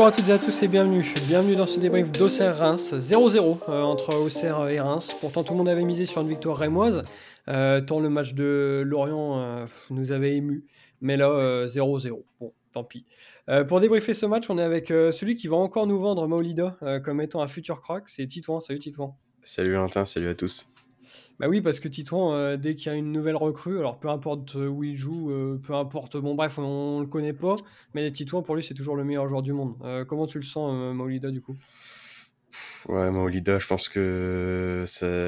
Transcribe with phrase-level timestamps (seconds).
[0.00, 1.04] Bonjour à toutes et à tous et bienvenue.
[1.28, 5.14] Bienvenue dans ce débrief d'Auxerre Reims 0-0 euh, entre Auxerre et Reims.
[5.20, 7.04] Pourtant tout le monde avait misé sur une victoire rémoise.
[7.48, 10.64] Euh, tant le match de Lorient euh, nous avait ému.
[11.02, 12.22] Mais là 0-0.
[12.40, 13.04] Bon, tant pis.
[13.68, 17.20] pour débriefer ce match, on est avec celui qui va encore nous vendre Maolida comme
[17.20, 18.04] étant un futur crack.
[18.06, 18.60] C'est Titouan.
[18.60, 19.18] Salut Titouan.
[19.42, 20.69] Salut Valentin, salut à tous.
[21.40, 24.08] Bah oui, parce que Titouan, euh, dès qu'il y a une nouvelle recrue, alors peu
[24.08, 27.56] importe euh, où il joue, euh, peu importe, bon bref, on, ne le connaît pas,
[27.94, 29.74] mais Titouan pour lui c'est toujours le meilleur joueur du monde.
[30.06, 31.56] comment tu le sens, Maolida du coup?
[32.88, 34.84] Ouais, Maolida, je pense que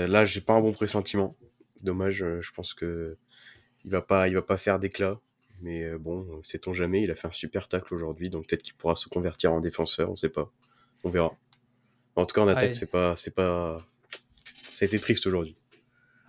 [0.06, 1.34] là j'ai pas un bon pressentiment.
[1.80, 3.16] Dommage, je pense que
[3.84, 5.18] il va pas, il va pas faire d'éclat.
[5.62, 8.96] Mais bon, sait-on jamais, il a fait un super tacle aujourd'hui, donc peut-être qu'il pourra
[8.96, 10.52] se convertir en défenseur, on sait pas.
[11.04, 11.32] On verra.
[12.16, 13.82] En tout cas, en attaque, c'est pas, c'est pas,
[14.72, 15.56] ça a été triste aujourd'hui.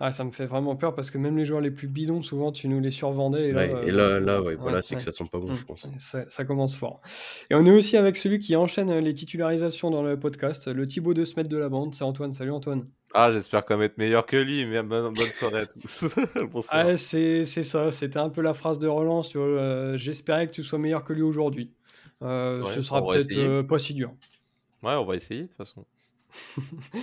[0.00, 2.50] Ah, ça me fait vraiment peur parce que même les joueurs les plus bidons, souvent,
[2.50, 3.48] tu nous les survendais.
[3.48, 5.64] Et là, et là, là ouais, voilà, c'est que ça sent pas bon, mmh, je
[5.64, 5.88] pense.
[5.98, 7.00] Ça, commence fort.
[7.48, 11.14] Et on est aussi avec celui qui enchaîne les titularisations dans le podcast, le Thibaut
[11.14, 11.94] de Smet de la bande.
[11.94, 12.34] C'est Antoine.
[12.34, 12.86] Salut Antoine.
[13.14, 14.66] Ah, j'espère qu'on va être meilleur que lui.
[14.66, 16.16] Mais bonne, soirée à tous.
[16.70, 17.92] ah, c'est ça.
[17.92, 19.32] C'était un peu la phrase de relance.
[19.36, 21.70] Euh, j'espérais que tu sois meilleur que lui aujourd'hui.
[22.22, 24.12] Euh, ce sera peut-être euh, pas si dur.
[24.82, 25.84] Ouais, on va essayer de toute façon.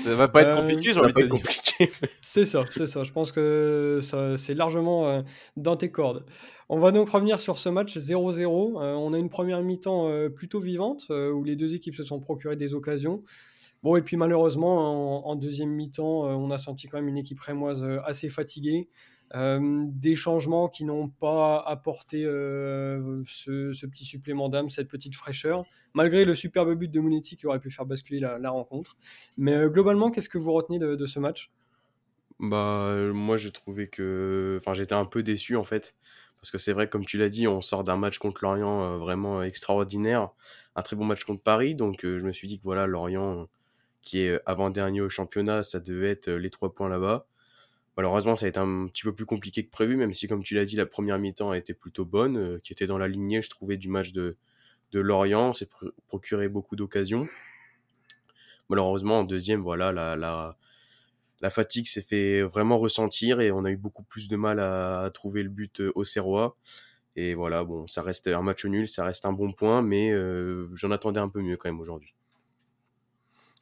[0.03, 1.91] Ça va pas être compliqué, j'ai envie de compliqué.
[2.21, 3.03] c'est ça, c'est ça.
[3.03, 3.99] Je pense que
[4.37, 5.21] c'est largement euh,
[5.57, 6.25] dans tes cordes.
[6.69, 8.81] On va donc revenir sur ce match 0-0.
[8.81, 12.19] Euh, on a une première mi-temps euh, plutôt vivante où les deux équipes se sont
[12.19, 13.23] procurées des occasions.
[13.83, 17.83] Bon, et puis malheureusement, en, deuxième mi-temps, on a senti quand même une équipe rémoise
[18.05, 18.89] assez fatiguée.
[19.33, 26.25] des changements qui n'ont pas apporté ce, ce, petit supplément d'âme, cette petite fraîcheur malgré
[26.25, 28.97] le superbe but de Monetti qui aurait pu faire basculer la, rencontre.
[29.37, 31.51] Mais euh, globalement, qu'est-ce que vous retenez de, ce match?
[32.39, 34.57] Bah, euh, moi, j'ai trouvé que.
[34.59, 35.95] Enfin, j'étais un peu déçu en fait.
[36.39, 38.97] Parce que c'est vrai, comme tu l'as dit, on sort d'un match contre Lorient euh,
[38.97, 40.29] vraiment extraordinaire.
[40.75, 41.75] Un très bon match contre Paris.
[41.75, 43.47] Donc, je me suis dit que voilà, Lorient,
[44.01, 47.27] qui est avant-dernier au championnat, ça devait être les trois points là-bas.
[47.97, 50.55] Malheureusement, ça a été un petit peu plus compliqué que prévu, même si, comme tu
[50.55, 53.49] l'as dit, la première mi-temps a été plutôt bonne, qui était dans la lignée, je
[53.49, 54.37] trouvais, du match de,
[54.91, 55.69] de Lorient, s'est
[56.07, 57.27] procuré beaucoup d'occasions.
[58.69, 63.77] Malheureusement, en deuxième, voilà, la, la, fatigue s'est fait vraiment ressentir et on a eu
[63.77, 66.57] beaucoup plus de mal à, trouver le but euh, au Serrois.
[67.15, 70.69] Et voilà, bon, ça reste un match nul, ça reste un bon point, mais euh,
[70.73, 72.13] j'en attendais un peu mieux quand même aujourd'hui.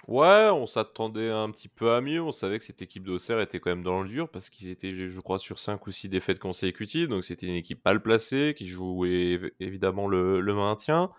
[0.10, 2.20] Ouais, on s'attendait un petit peu à mieux.
[2.20, 4.92] On savait que cette équipe d'Auxerre était quand même dans le dur parce qu'ils étaient,
[4.92, 7.10] je crois, sur 5 ou 6 défaites consécutives.
[7.10, 11.12] Donc c'était une équipe mal placée qui jouait évidemment le, maintien.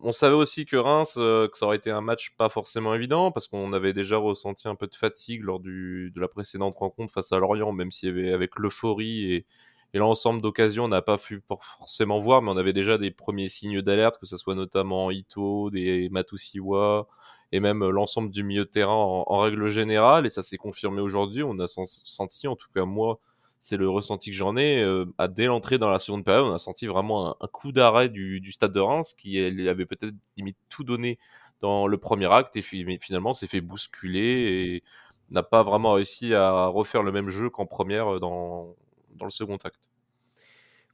[0.00, 3.32] On savait aussi que Reims, euh, que ça aurait été un match pas forcément évident
[3.32, 7.32] parce qu'on avait déjà ressenti un peu de fatigue lors de la précédente rencontre face
[7.32, 9.46] à Lorient, même avait avec l'euphorie et,
[9.92, 13.48] et l'ensemble d'occasions, on n'a pas pu forcément voir, mais on avait déjà des premiers
[13.48, 17.08] signes d'alerte, que ce soit notamment Ito, des Matusiwa,
[17.54, 20.26] et même euh, l'ensemble du milieu de terrain en, règle générale.
[20.26, 21.44] Et ça s'est confirmé aujourd'hui.
[21.44, 23.20] On a senti, en tout cas moi,
[23.60, 24.82] c'est le ressenti que j'en ai.
[24.82, 28.08] Euh, à dès l'entrée dans la seconde période, on a senti vraiment un, coup d'arrêt
[28.08, 31.18] du, stade de Reims qui avait peut-être limite tout donné
[31.60, 34.82] dans le premier acte et finalement s'est fait bousculer et
[35.30, 38.74] n'a pas vraiment réussi à refaire le même jeu qu'en première euh, dans
[39.22, 39.90] le second acte.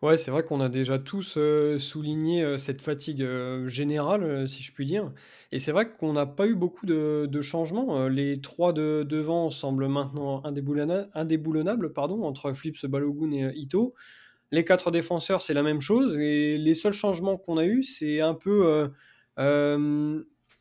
[0.03, 4.63] Ouais, c'est vrai qu'on a déjà tous euh, souligné euh, cette fatigue euh, générale, si
[4.63, 5.13] je puis dire.
[5.53, 8.09] Et c'est vrai qu'on n'a pas eu beaucoup de, changements.
[8.09, 13.95] les trois de devant semblent maintenant indéboulonnables pardon, entre Flips, Balogun et Ito.
[14.53, 16.17] Les quatre défenseurs, c'est la même chose.
[16.19, 18.91] Et les seuls changements qu'on a eu, c'est un peu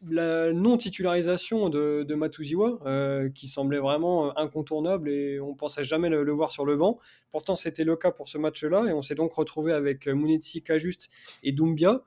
[0.08, 6.10] la non-titularisation de, de Matuziwa, euh, qui semblait vraiment euh, incontournable et on pensait jamais
[6.10, 7.00] le, voir sur le banc.
[7.32, 10.62] Pourtant, c'était le cas pour ce match-là et on s'est donc retrouvé avec euh, Munetsi,
[10.62, 11.10] Kajuste
[11.44, 12.02] et Doumbia.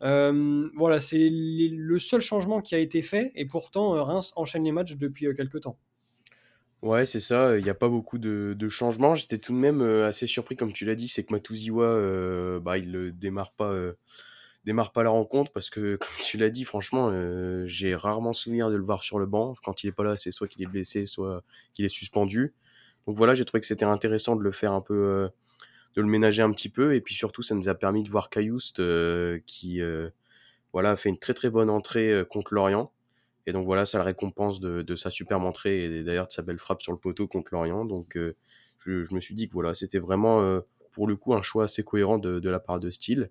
[0.00, 4.96] voilà, c'est le seul changement qui a été fait et pourtant Reims enchaîne les matchs
[4.96, 5.78] depuis quelques temps.
[6.82, 9.16] Ouais, c'est ça, il n'y a pas beaucoup de, changements.
[9.16, 12.92] J'étais tout de même assez surpris, comme tu l'as dit, c'est que Matuziwa, bah, il
[12.92, 13.74] ne démarre pas
[14.64, 18.70] démarre pas la rencontre parce que, comme tu l'as dit, franchement, euh, j'ai rarement souvenir
[18.70, 19.54] de le voir sur le banc.
[19.64, 21.42] Quand il est pas là, c'est soit qu'il est blessé, soit
[21.74, 22.54] qu'il est suspendu.
[23.06, 25.28] Donc voilà, j'ai trouvé que c'était intéressant de le faire un peu, euh,
[25.96, 26.94] de le ménager un petit peu.
[26.94, 29.80] Et puis surtout, ça nous a permis de voir Cayoust euh, qui
[30.72, 32.92] voilà, fait une très très bonne entrée contre Lorient.
[33.46, 36.58] Et donc voilà, ça le récompense de, sa superbe entrée et d'ailleurs de sa belle
[36.58, 37.86] frappe sur le poteau contre Lorient.
[37.86, 38.18] Donc
[38.84, 40.60] je, me suis dit que voilà, c'était vraiment
[40.92, 43.30] pour le coup un choix assez cohérent de, de la part de Steele.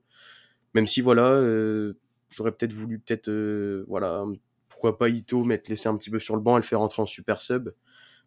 [0.73, 1.93] Même si voilà, euh,
[2.29, 4.23] j'aurais peut-être voulu peut-être euh, voilà,
[4.69, 7.01] pourquoi pas Ito mettre laisser un petit peu sur le banc et le faire rentrer
[7.01, 7.69] en super sub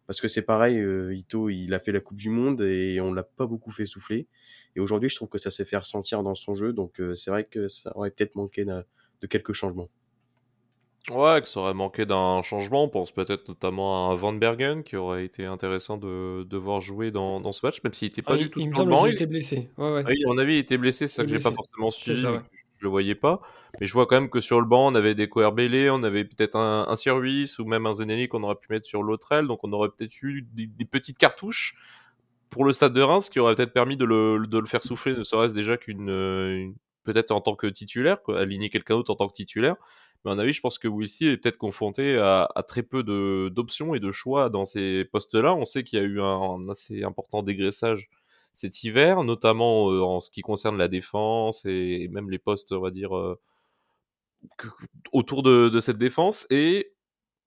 [0.07, 3.13] parce que c'est pareil, euh, Ito il a fait la Coupe du Monde et on
[3.13, 4.27] l'a pas beaucoup fait souffler.
[4.75, 7.45] Et aujourd'hui, je trouve que ça s'est fait ressentir dans son jeu, donc c'est vrai
[7.45, 9.89] que ça aurait peut-être manqué de, quelques changements.
[11.09, 12.83] Ouais, que ça aurait manqué d'un changement.
[12.83, 17.09] On pense peut-être notamment à Van Bergen, qui aurait été intéressant de, de voir jouer
[17.09, 18.91] dans, dans ce match, même s'il n'était Ah, pas du il, tout il sur le
[18.91, 19.07] banc.
[19.07, 19.71] Il- était blessé.
[19.77, 20.03] Ouais, ouais.
[20.07, 22.31] Oui, à mon avis, il était blessé, c'est ça que j'ai pas forcément suivi, ça,
[22.31, 22.39] ouais.
[22.77, 23.41] je le voyais pas.
[23.79, 26.23] Mais je vois quand même que sur le banc, on avait des Coerbele, on avait
[26.23, 29.47] peut-être un, un service ou même un Zenelli qu'on aurait pu mettre sur l'autre aile,
[29.47, 31.77] donc on aurait peut-être eu des, des petites cartouches
[32.51, 35.13] pour le stade de Reims, qui aurait peut-être permis de le, de le faire souffler,
[35.15, 36.67] ne serait-ce déjà qu'une, euh,
[37.05, 39.77] peut-être en tant que titulaire, quoi, aligner quelqu'un d'autre en tant que titulaire.
[40.23, 43.03] Mais à mon avis, je pense que Wilsey est peut-être confronté à, très peu
[43.49, 45.55] d'options et de choix dans ces postes-là.
[45.55, 48.09] On sait qu'il y a eu un, assez important dégraissage
[48.53, 52.81] cet hiver, notamment euh, en ce qui concerne la défense et, même les postes, on
[52.81, 53.39] va dire, euh,
[55.13, 56.47] autour de, cette défense.
[56.49, 56.93] Et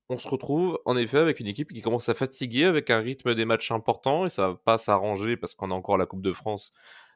[0.08, 3.34] on se retrouve en effet avec une équipe qui commence à fatiguer, avec un rythme
[3.34, 6.32] des matchs importants, et ça va pas s'arranger parce qu'on a encore la Coupe de
[6.32, 6.72] France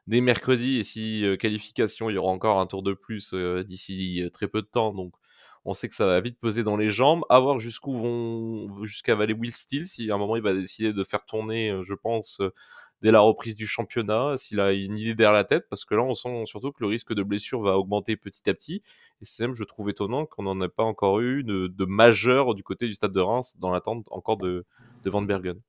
[0.07, 3.33] dès mercredi, et si euh, qualification, il y aura encore un tour de plus
[3.65, 5.13] d'ici très peu de temps, donc
[5.65, 9.15] on sait que ça va vite peser dans les jambes, à voir jusqu'où vont jusqu'à
[9.15, 11.83] va aller Will Steele, si à un moment il va décider de faire tourner, euh,
[11.83, 12.53] je pense, euh,
[13.01, 16.03] dès la reprise du championnat, s'il a une idée derrière la tête, parce que là
[16.03, 18.81] on sent surtout que le risque de blessure va augmenter petit à petit,
[19.21, 22.55] et c'est même, je trouve étonnant qu'on n'en ait pas encore eu de, de majeur
[22.55, 24.65] du côté du stade de Reims, dans l'attente encore de,
[25.03, 25.59] de Van Bergen.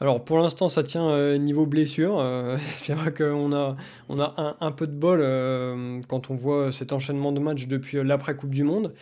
[0.00, 2.18] Alors pour l'instant ça tient euh, niveau blessure.
[2.18, 3.76] Euh, c'est vrai qu'on a,
[4.08, 8.02] on a un, peu de bol euh, quand on voit cet enchaînement de matchs depuis
[8.02, 8.94] l'après-Coupe du Monde.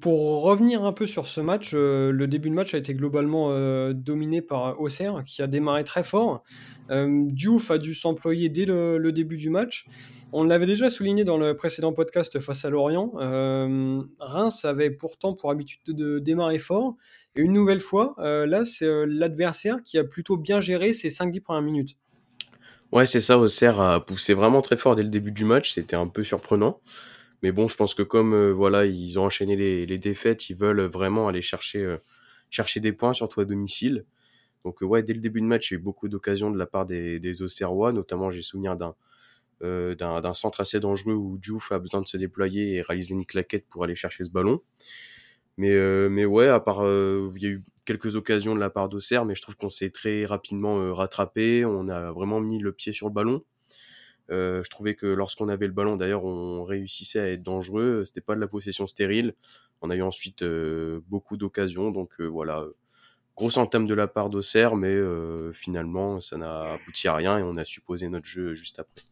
[0.00, 3.50] Pour revenir un peu sur ce match, le début de match a été globalement
[3.92, 6.44] dominé par Auxerre qui a démarré très fort.
[6.88, 9.86] Diouf a dû s'employer dès le, le début du match.
[10.32, 13.10] On l'avait déjà souligné dans le précédent podcast face à Lorient.
[14.20, 16.94] Reims avait pourtant pour habitude de, de démarrer fort.
[17.36, 21.40] Une nouvelle fois, euh, là, c'est euh, l'adversaire qui a plutôt bien géré ces 5-10
[21.40, 21.96] premières minutes.
[22.90, 25.94] Ouais, c'est ça, Auxerre a poussé vraiment très fort dès le début du match, c'était
[25.94, 26.80] un peu surprenant.
[27.42, 30.82] Mais bon, je pense que comme euh, voilà, ils ont enchaîné les, défaites, ils veulent
[30.82, 31.96] vraiment aller chercher,
[32.50, 34.04] chercher des points, surtout à domicile.
[34.64, 36.66] Donc ouais, dès le début de match, il y a eu beaucoup d'occasions de la
[36.66, 38.94] part des, Auxerrois, notamment j'ai souvenir d'un
[39.62, 43.66] d'un centre assez dangereux où Diouf a besoin de se déployer et réaliser une claquette
[43.68, 44.62] pour aller chercher ce ballon.
[45.60, 48.70] Mais, euh, mais ouais, à part, euh, il y a eu quelques occasions de la
[48.70, 51.66] part d'Auxerre, mais je trouve qu'on s'est très rapidement euh, rattrapé.
[51.66, 53.44] On a vraiment mis le pied sur le ballon.
[54.30, 58.04] Je trouvais que lorsqu'on avait le ballon, d'ailleurs, on réussissait à être dangereux.
[58.06, 59.34] C'était pas de la possession stérile.
[59.82, 60.42] On a eu ensuite
[61.10, 61.90] beaucoup d'occasions.
[61.90, 62.64] Donc euh, voilà,
[63.36, 64.96] grosse entame de la part d'Auxerre, mais
[65.52, 69.04] finalement, ça n'a abouti à rien et on a supposé notre jeu juste après.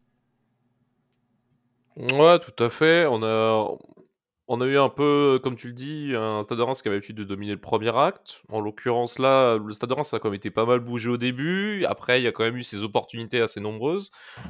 [1.95, 3.05] Ouais, tout à fait.
[3.05, 3.77] On a,
[4.51, 6.97] on a eu un peu, comme tu le dis, un Stade de Reims qui avait
[6.97, 8.41] l'habitude de dominer le premier acte.
[8.49, 11.17] En l'occurrence, là, le Stade de Reims a quand même été pas mal bougé au
[11.17, 11.85] début.
[11.85, 14.09] Après, il y a quand même eu ses opportunités assez nombreuses,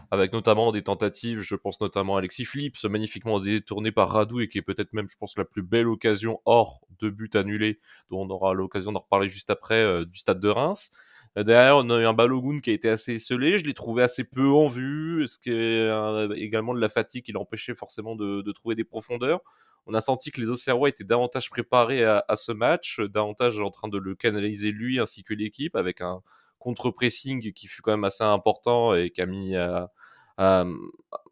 [0.10, 4.48] avec notamment des tentatives, je pense notamment à Alexis Flips, magnifiquement détourné par Radou, et
[4.48, 8.22] qui est peut-être même, je pense, la plus belle occasion hors de but annulé, dont
[8.22, 10.94] on aura l'occasion d'en reparler juste après, euh, du Stade de Reims.
[11.40, 13.58] Euh, Derrière, on a eu un Balogun qui a été assez esselé.
[13.58, 17.24] Je l'ai trouvé assez peu en vue, ce qui est euh, également de la fatigue
[17.26, 19.42] qui l'empêchait forcément de, trouver des profondeurs.
[19.86, 23.88] On a senti que les Auxerrois étaient davantage préparés à, ce match, davantage en train
[23.88, 26.22] de le canaliser lui ainsi que l'équipe, avec un
[26.60, 29.56] contre-pressing qui fut quand même assez important et qui a mis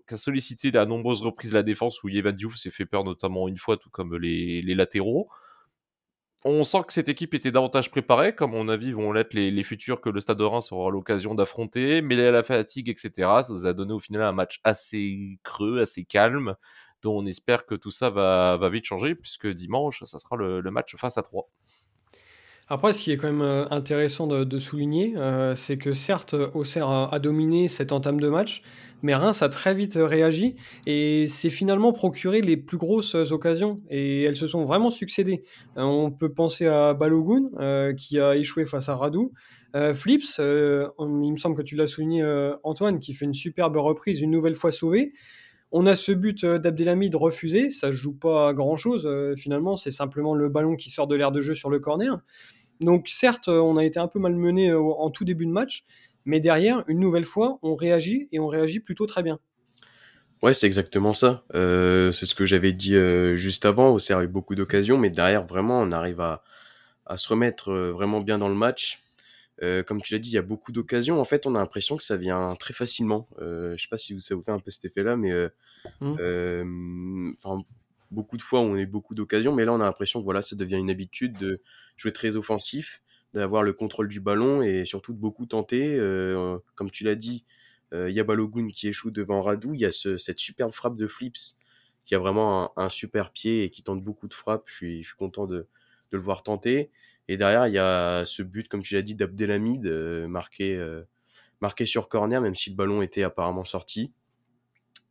[0.07, 3.47] qui a sollicité à nombreuses reprises la défense où Yevan Diouf s'est fait peur notamment
[3.47, 5.29] une fois, tout comme les latéraux.
[6.49, 9.63] On sent que cette équipe était davantage préparée, comme à mon avis vont l'être les,
[9.63, 13.65] futurs que le Stade de Reims aura l'occasion d'affronter, mais la fatigue, etc., ça nous
[13.65, 16.55] a donné au final un match assez creux, assez calme,
[17.01, 20.61] dont on espère que tout ça va, va vite changer, puisque dimanche, ça sera le,
[20.61, 21.49] le match face à 3.
[22.69, 26.89] Après, ce qui est quand même euh, intéressant de, souligner, euh, c'est que certes, Auxerre
[26.89, 28.61] a, a dominé cette entame de match,
[29.03, 30.55] mais Reims a très vite réagi
[30.85, 35.43] et s'est finalement procuré les plus grosses occasions et elles se sont vraiment succédées.
[35.77, 39.31] Euh, on peut penser à Balogun euh, qui a échoué face à Radou.
[39.75, 43.33] Euh, Flips, euh, il me semble que tu l'as souligné euh, Antoine, qui fait une
[43.33, 45.13] superbe reprise, une nouvelle fois sauvée.
[45.71, 49.07] On a ce but euh, d'Abdelhamid refusé, ça joue pas à grand chose
[49.37, 52.19] finalement, c'est simplement le ballon qui sort de l'air de jeu sur le corner.
[52.79, 55.83] Donc certes, euh, on a été un peu malmené euh, en tout début de match,
[56.25, 59.39] mais derrière, une nouvelle fois, on réagit et on réagit plutôt très bien.
[60.43, 61.43] Ouais, c'est exactement ça.
[61.55, 63.89] Euh, c'est ce que j'avais dit euh, juste avant.
[63.89, 66.43] Auxerre a eu beaucoup d'occasions, mais derrière, vraiment, on arrive à,
[67.07, 69.01] à se remettre euh, vraiment bien dans le match.
[69.63, 71.19] Euh, comme tu l'as dit, il y a beaucoup d'occasions.
[71.19, 73.27] En fait, on a l'impression que ça vient très facilement.
[73.41, 75.49] Euh, je sais pas si vous- ça vous fait un peu cet effet-là, mais euh,
[76.01, 76.15] Mm.
[78.07, 80.25] Euh, beaucoup de fois, on a eu beaucoup d'occasions, mais là, on a l'impression que
[80.25, 81.61] voilà, ça devient une habitude de
[81.97, 83.01] jouer très offensif,
[83.33, 85.95] d'avoir le contrôle du ballon et surtout de beaucoup tenter.
[85.97, 87.45] Euh, comme tu l'as dit,
[87.93, 89.73] euh, il y a Balogun qui échoue devant Radou.
[89.73, 91.57] Il y a ce- cette superbe frappe de Flips
[92.05, 94.63] qui a vraiment un, super pied et qui tente beaucoup de frappes.
[94.67, 95.57] Je suis, je suis content de,
[96.11, 96.89] de le voir tenter.
[97.27, 101.03] Et derrière, il y a ce but, comme tu l'as dit, d'Abdelhamid, euh, marqué, euh,
[101.61, 104.13] marqué sur corner, même si le ballon était apparemment sorti.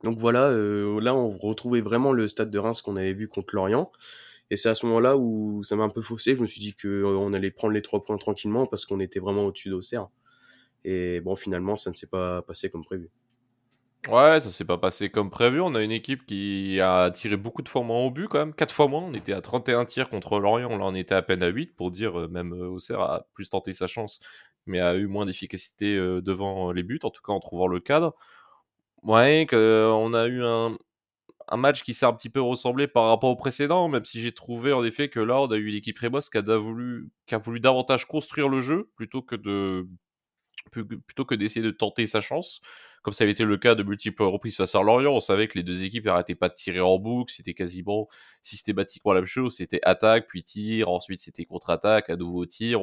[0.05, 3.55] Donc voilà, euh, là, on retrouvait vraiment le stade de Reims qu'on avait vu contre
[3.55, 3.91] Lorient.
[4.51, 6.37] Et c'est à ce moment-là où ça m'a un peu faussé.
[6.37, 9.47] Je me suis dit qu'on allait prendre les trois points tranquillement parce qu'on était vraiment
[9.47, 10.09] au-dessus d'Auxerre.
[10.85, 13.11] Et bon, finalement, ça ne s'est pas passé comme prévu.
[14.09, 15.61] Ouais, ça s'est pas passé comme prévu.
[15.61, 18.55] On a une équipe qui a tiré beaucoup de fois moins au but quand même.
[18.55, 19.03] Quatre fois moins.
[19.03, 20.69] On était à 31 tirs contre Lorient.
[20.77, 23.51] Là, on était à peine à 8 pour dire, euh, même euh, Auxerre a plus
[23.51, 24.21] tenté sa chance,
[24.67, 27.81] mais a eu moins d'efficacité euh, devant les buts, en tout cas en trouvant le
[27.81, 28.15] cadre.
[29.03, 30.77] Ouais, on a eu un,
[31.57, 34.73] match qui s'est un petit peu ressemblé par rapport au précédent, même si j'ai trouvé
[34.73, 37.61] en effet que là, on a eu l'équipe Rébos qui a voulu, qui a voulu
[37.61, 39.37] davantage construire le jeu plutôt que
[40.71, 42.61] plutôt que d'essayer de tenter sa chance,
[43.03, 45.13] comme ça avait été le cas de multiples reprises face à Lorient.
[45.13, 48.09] On savait que les deux équipes n'arrêtaient pas de tirer en boucle, c'était quasiment
[48.43, 49.57] systématiquement la même chose.
[49.57, 52.81] C'était attaque, puis tir, ensuite c'était contre-attaque, à nouveau tir.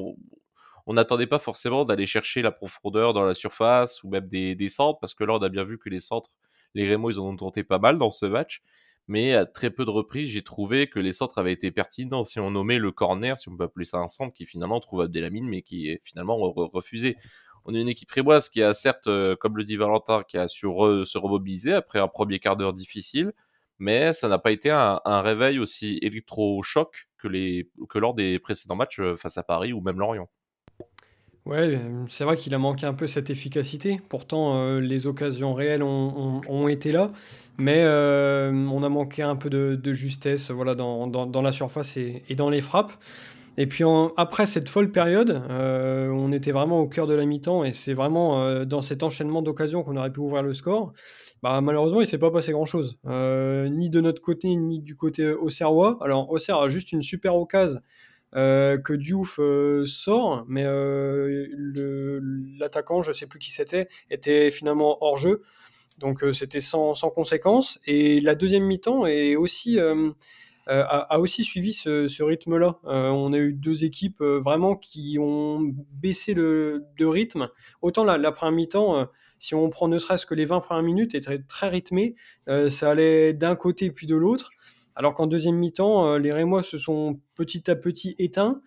[0.85, 4.99] On n'attendait pas forcément d'aller chercher la profondeur dans la surface ou même des, centres,
[4.99, 6.31] parce que là on a bien vu que les centres,
[6.73, 8.61] les Rémo, ils en ont tenté pas mal dans ce match
[9.09, 12.23] mais à très peu de reprises, j'ai trouvé que les centres avaient été pertinents.
[12.23, 15.01] Si on nommait le corner, si on peut appeler ça un centre, qui finalement trouve
[15.01, 17.17] Abdelhamid, mais qui est finalement refusé
[17.65, 20.47] on est une équipe réboise qui a certes, euh, comme le dit Valentin, qui a
[20.47, 23.31] su se remobiliser après un premier quart d'heure difficile,
[23.79, 27.27] mais ça n'a pas été un, réveil aussi électro-choc que,
[27.87, 30.29] que lors des précédents matchs euh, face à Paris ou même Lorient.
[31.45, 33.99] Ouais, c'est vrai qu'il a manqué un peu cette efficacité.
[34.07, 37.09] Pourtant, euh, les occasions réelles ont, été là,
[37.57, 42.61] mais on a manqué un peu de, justesse voilà, dans, la surface et dans les
[42.61, 42.93] frappes.
[43.57, 43.83] Et puis
[44.17, 47.93] après cette folle période, euh, on était vraiment au cœur de la mi-temps et c'est
[47.93, 50.93] vraiment euh, dans cet enchaînement d'occasions qu'on aurait pu ouvrir le score.
[51.43, 54.95] Bah, malheureusement, il ne s'est pas passé grand-chose, euh, ni de notre côté ni du
[54.95, 55.99] côté auxerrois.
[56.01, 57.79] Alors Auxerre a juste une super occasion
[58.33, 59.39] que Diouf
[59.85, 60.65] sort, mais
[62.59, 65.41] l'attaquant, je ne sais plus qui c'était, était finalement hors jeu.
[65.99, 67.79] Donc c'était sans, conséquence.
[67.85, 69.79] Et la deuxième mi-temps est aussi
[70.69, 72.79] euh, a, aussi suivi ce, rythme-là.
[72.85, 77.49] Euh, on a eu deux équipes euh, vraiment qui ont baissé le, de rythme.
[77.81, 79.07] Autant la, première mi-temps,
[79.39, 82.15] si on prend ne serait-ce que les 20 premières minutes, était très, rythmé.
[82.69, 84.51] ça allait d'un côté puis de l'autre.
[84.95, 88.61] Alors qu'en deuxième mi-temps, les Rémois se sont petit à petit éteints.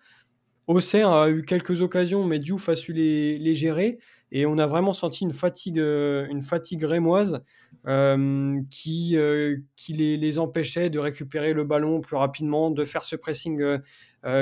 [0.66, 3.98] Auxerre a eu quelques occasions, mais Diouf a su les gérer.
[4.32, 7.42] Et on a vraiment senti une fatigue, euh, une fatigue rémoise
[7.86, 9.56] euh, qui, euh,
[9.88, 13.78] les, empêchait de récupérer le ballon plus rapidement, de faire ce pressing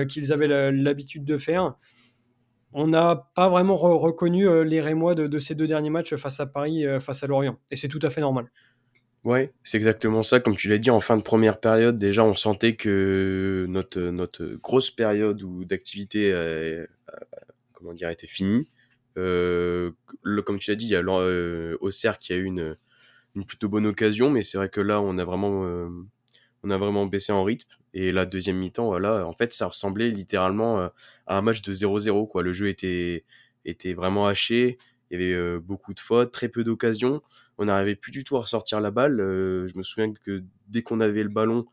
[0.09, 1.75] qu'ils avaient l'habitude de faire.
[2.73, 6.87] On n'a pas vraiment reconnu les Rémois de, ces deux derniers matchs face à Paris,
[7.01, 7.59] face à Lorient.
[7.71, 8.51] Et c'est tout à fait normal.
[9.25, 10.39] Ouais, c'est exactement ça.
[10.41, 14.45] Comme tu l'as dit, en fin de première période, déjà, on sentait que notre, notre
[14.63, 16.31] grosse période d'activité,
[17.73, 18.69] comment dire, était finie.
[19.19, 19.93] Euh,
[20.45, 22.77] comme tu l'as dit, il y a euh, Auxerre qui a eu une,
[23.37, 25.89] une plutôt bonne occasion, mais c'est vrai que là, on a vraiment, euh,
[26.63, 27.69] on a vraiment baissé en rythme.
[27.95, 30.93] Et la deuxième mi-temps, voilà, en fait, ça ressemblait littéralement à
[31.39, 32.27] un match de 0-0.
[32.29, 32.43] Quoi.
[32.43, 33.25] Le jeu était,
[33.65, 34.79] était vraiment haché.
[35.11, 37.23] Il y avait beaucoup de fautes, très peu d'occasions.
[37.59, 39.19] On n'arrivait plus du tout à ressortir la balle.
[39.19, 41.67] je me souviens que dès qu'on avait le ballon,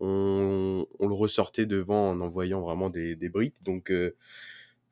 [0.00, 3.62] on, le ressortait devant en envoyant vraiment des, des briques.
[3.62, 3.90] Donc,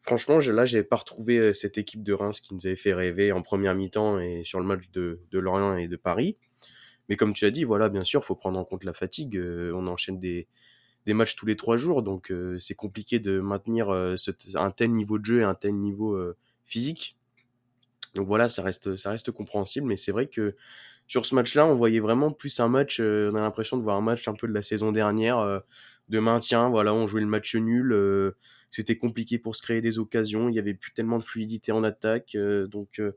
[0.04, 3.32] franchement, là, j'avais pas retrouvé euh, cette équipe de Reims qui nous avait fait rêver
[3.32, 6.36] en première mi-temps et sur le match de, Lorient et de Paris.
[7.08, 9.36] Mais comme tu as dit, voilà, bien sûr, faut prendre en compte la fatigue.
[9.36, 10.46] Euh, on enchaîne des,
[11.06, 15.24] matchs tous les trois jours, donc euh, c'est compliqué de maintenir un tel niveau de
[15.24, 16.18] jeu et un tel niveau
[16.64, 17.16] physique.
[18.14, 20.54] Donc voilà, ça reste, ça reste compréhensible, mais c'est vrai que
[21.06, 24.00] sur ce match-là, on voyait vraiment plus un match, on a l'impression de voir un
[24.00, 25.62] match un peu de la saison dernière,
[26.08, 26.70] de maintien.
[26.70, 27.92] Voilà, on jouait le match nul
[28.74, 31.84] c'était compliqué pour se créer des occasions, il y avait plus tellement de fluidité en
[31.84, 33.12] attaque, euh, donc euh,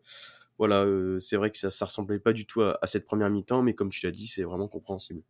[0.60, 3.64] voilà, euh, c'est vrai que ça, ça ressemblait pas du tout à, cette première mi-temps,
[3.64, 5.22] mais comme tu l'as dit, c'est vraiment compréhensible.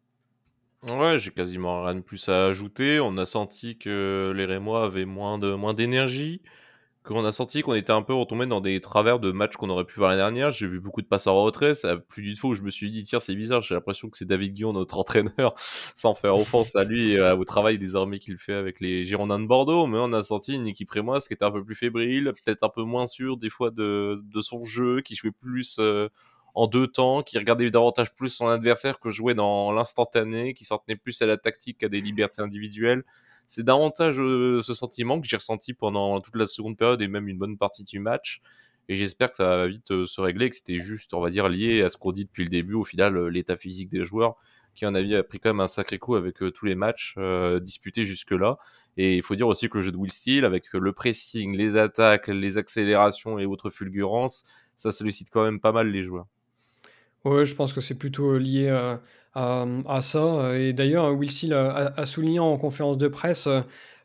[0.84, 3.00] Ouais, j'ai quasiment rien de plus à ajouter.
[3.00, 6.42] On a senti que les Rémois avaient moins de moins d'énergie
[7.08, 9.86] qu'on a senti qu'on était un peu retombé dans des travers de matchs qu'on aurait
[9.86, 10.52] pu voir l'année dernière.
[10.52, 11.74] J'ai vu beaucoup de passes en retrait.
[11.74, 13.62] Ça plus d'une fois où je me suis dit, tiens, c'est bizarre.
[13.62, 15.54] J'ai l'impression que c'est David Guillon, notre entraîneur,
[15.96, 19.88] sans faire offense à lui au travail désormais qu'il fait avec les Girondins de Bordeaux.
[19.88, 22.70] Mais on a senti une équipe rémoise qui était un peu plus fébrile, peut-être un
[22.70, 26.10] peu moins sûre des fois de, de son jeu, qui jouait plus euh,
[26.56, 30.78] en deux temps, qui regardait davantage plus son adversaire que jouait dans l'instantané, qui s'en
[30.78, 33.04] tenait plus à la tactique qu'à des libertés individuelles
[33.48, 37.28] c'est davantage euh, ce sentiment que j'ai ressenti pendant toute la seconde période et même
[37.30, 38.42] une bonne partie du match.
[38.90, 41.50] Et j'espère que ça va vite euh, se régler, que c'était juste, on va dire,
[41.50, 44.36] lié à ce qu'on dit depuis le début, au final, euh, l'état physique des joueurs
[44.76, 47.16] qui en a pris quand même un sacré coup avec tous les matchs
[47.62, 48.60] disputés jusque-là.
[48.96, 51.78] Et il faut dire aussi que le jeu de Will Steele, avec le pressing, les
[51.78, 56.28] attaques, les accélérations et autres fulgurances, ça sollicite quand même pas mal les joueurs.
[57.44, 59.02] Je pense que c'est plutôt lié à,
[59.34, 60.58] à, ça.
[60.58, 63.48] Et d'ailleurs, Will Steele a, souligné en conférence de presse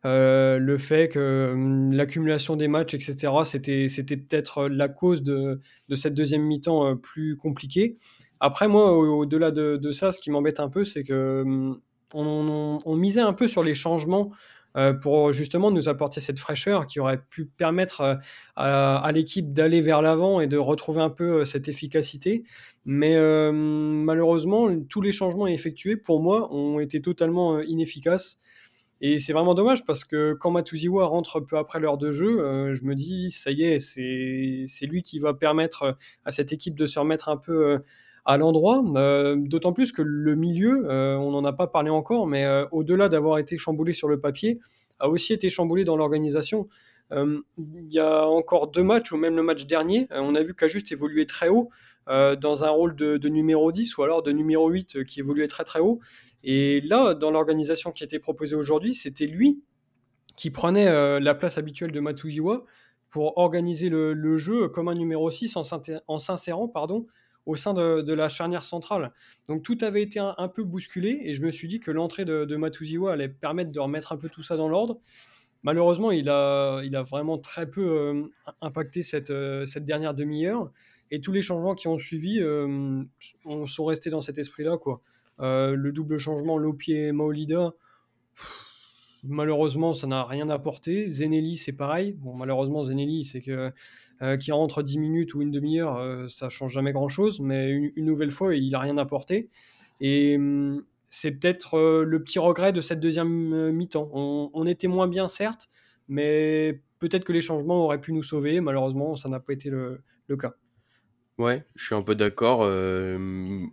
[0.05, 5.61] euh, le fait que hum, l'accumulation des matchs, etc., c'était, c'était peut-être la cause de,
[5.88, 7.97] de cette deuxième mi-temps euh, plus compliquée.
[8.41, 11.81] Après, moi, au-delà de, ça, ce qui m'embête un peu, c'est que hum,
[12.14, 14.31] on, misait un peu sur les changements
[14.76, 18.17] euh, pour justement nous apporter cette fraîcheur qui aurait pu permettre euh,
[18.57, 22.43] à, l'équipe d'aller vers l'avant et de retrouver un peu euh, cette efficacité.
[22.85, 23.17] Mais
[23.52, 28.38] malheureusement, tous les changements effectués, pour moi, ont été totalement inefficaces.
[29.00, 32.83] Et c'est vraiment dommage parce que quand Matuziwa rentre peu après l'heure de jeu, je
[32.83, 36.99] me dis, ça y est, c'est lui qui va permettre à cette équipe de se
[36.99, 37.79] remettre un peu
[38.25, 42.26] à l'endroit, euh, d'autant plus que le milieu, euh, on n'en a pas parlé encore,
[42.26, 44.61] mais euh, au-delà d'avoir été chamboulé sur le papier,
[45.00, 46.69] a aussi été chamboulé dans l'organisation.
[47.14, 50.93] Il y a encore deux matchs, ou même le match dernier, on a vu qu'Ajuste
[50.93, 51.69] évoluait très haut,
[52.07, 55.81] dans un rôle de, numéro 10 ou alors de numéro 8 qui évoluait très très
[55.81, 56.00] haut.
[56.43, 59.62] Et là, dans l'organisation qui été proposée aujourd'hui, c'était lui
[60.38, 62.64] qui prenait la place habituelle de Matuiwa
[63.11, 67.07] pour organiser le, le, jeu comme un numéro 6 en s'insérant pardon,
[67.46, 69.12] au sein de, la charnière centrale.
[69.49, 72.44] Donc tout avait été un, peu bousculé et je me suis dit que l'entrée de,
[72.44, 75.00] de Matuziwa allait permettre de remettre un peu tout ça dans l'ordre.
[75.62, 78.22] Malheureusement, il a, vraiment très peu euh,
[78.61, 80.72] impacté cette, euh, cette dernière demi-heure
[81.11, 83.02] et tous les changements qui ont suivi euh,
[83.66, 84.76] sont restés dans cet esprit-là.
[85.38, 87.75] le double changement Lopier-Maolida,
[89.23, 91.09] malheureusement, ça n'a rien apporté.
[91.11, 92.12] Zenelli, c'est pareil.
[92.19, 93.73] Bon, malheureusement, Zenelli, c'est que
[94.23, 97.40] euh, qui rentre 10 minutes ou une demi-heure, euh, ça change jamais grand-chose.
[97.40, 99.49] Mais une, nouvelle fois, il n'a rien apporté.
[100.01, 104.11] Et hum, c'est peut-être euh, le petit regret de cette deuxième mi-temps.
[104.12, 105.68] On, était moins bien, certes,
[106.09, 108.61] mais peut-être que les changements auraient pu nous sauver.
[108.61, 110.03] Malheureusement, ça n'a pas été le,
[110.38, 110.55] cas.
[111.37, 112.62] Ouais, je suis un peu d'accord.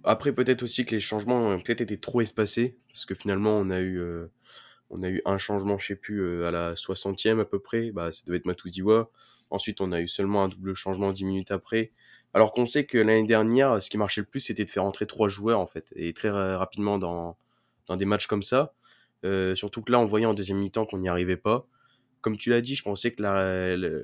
[0.04, 3.70] après, peut-être aussi que les changements ont peut-être été trop espacés, parce que finalement, on
[3.70, 4.02] a eu
[4.90, 7.92] on a eu un changement, je sais plus, euh, à la 60e à peu près.
[7.92, 9.10] Bah, ça devait être Matuziwa.
[9.50, 11.92] Ensuite, on a eu seulement un double changement 10 minutes après.
[12.34, 15.08] Alors qu'on sait que l'année dernière, ce qui marchait le plus, c'était de faire entrer
[15.08, 15.92] trois joueurs, en fait.
[15.96, 17.38] Et très rapidement dans,
[17.88, 18.74] dans des matchs comme ça.
[19.26, 21.68] Euh, surtout que là, on voyait en deuxième mi-temps qu'on n'y arrivait pas.
[22.22, 23.24] Comme tu l'as dit, je pensais que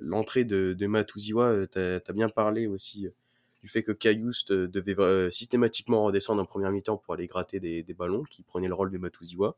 [0.01, 3.07] l'entrée de, de Matuziwa, euh, t'as as bien parlé aussi
[3.61, 7.93] du fait que Cayoust devait systématiquement redescendre en première mi-temps pour aller gratter des, des
[7.95, 9.57] ballons, qui prenait le rôle de Matuziwa.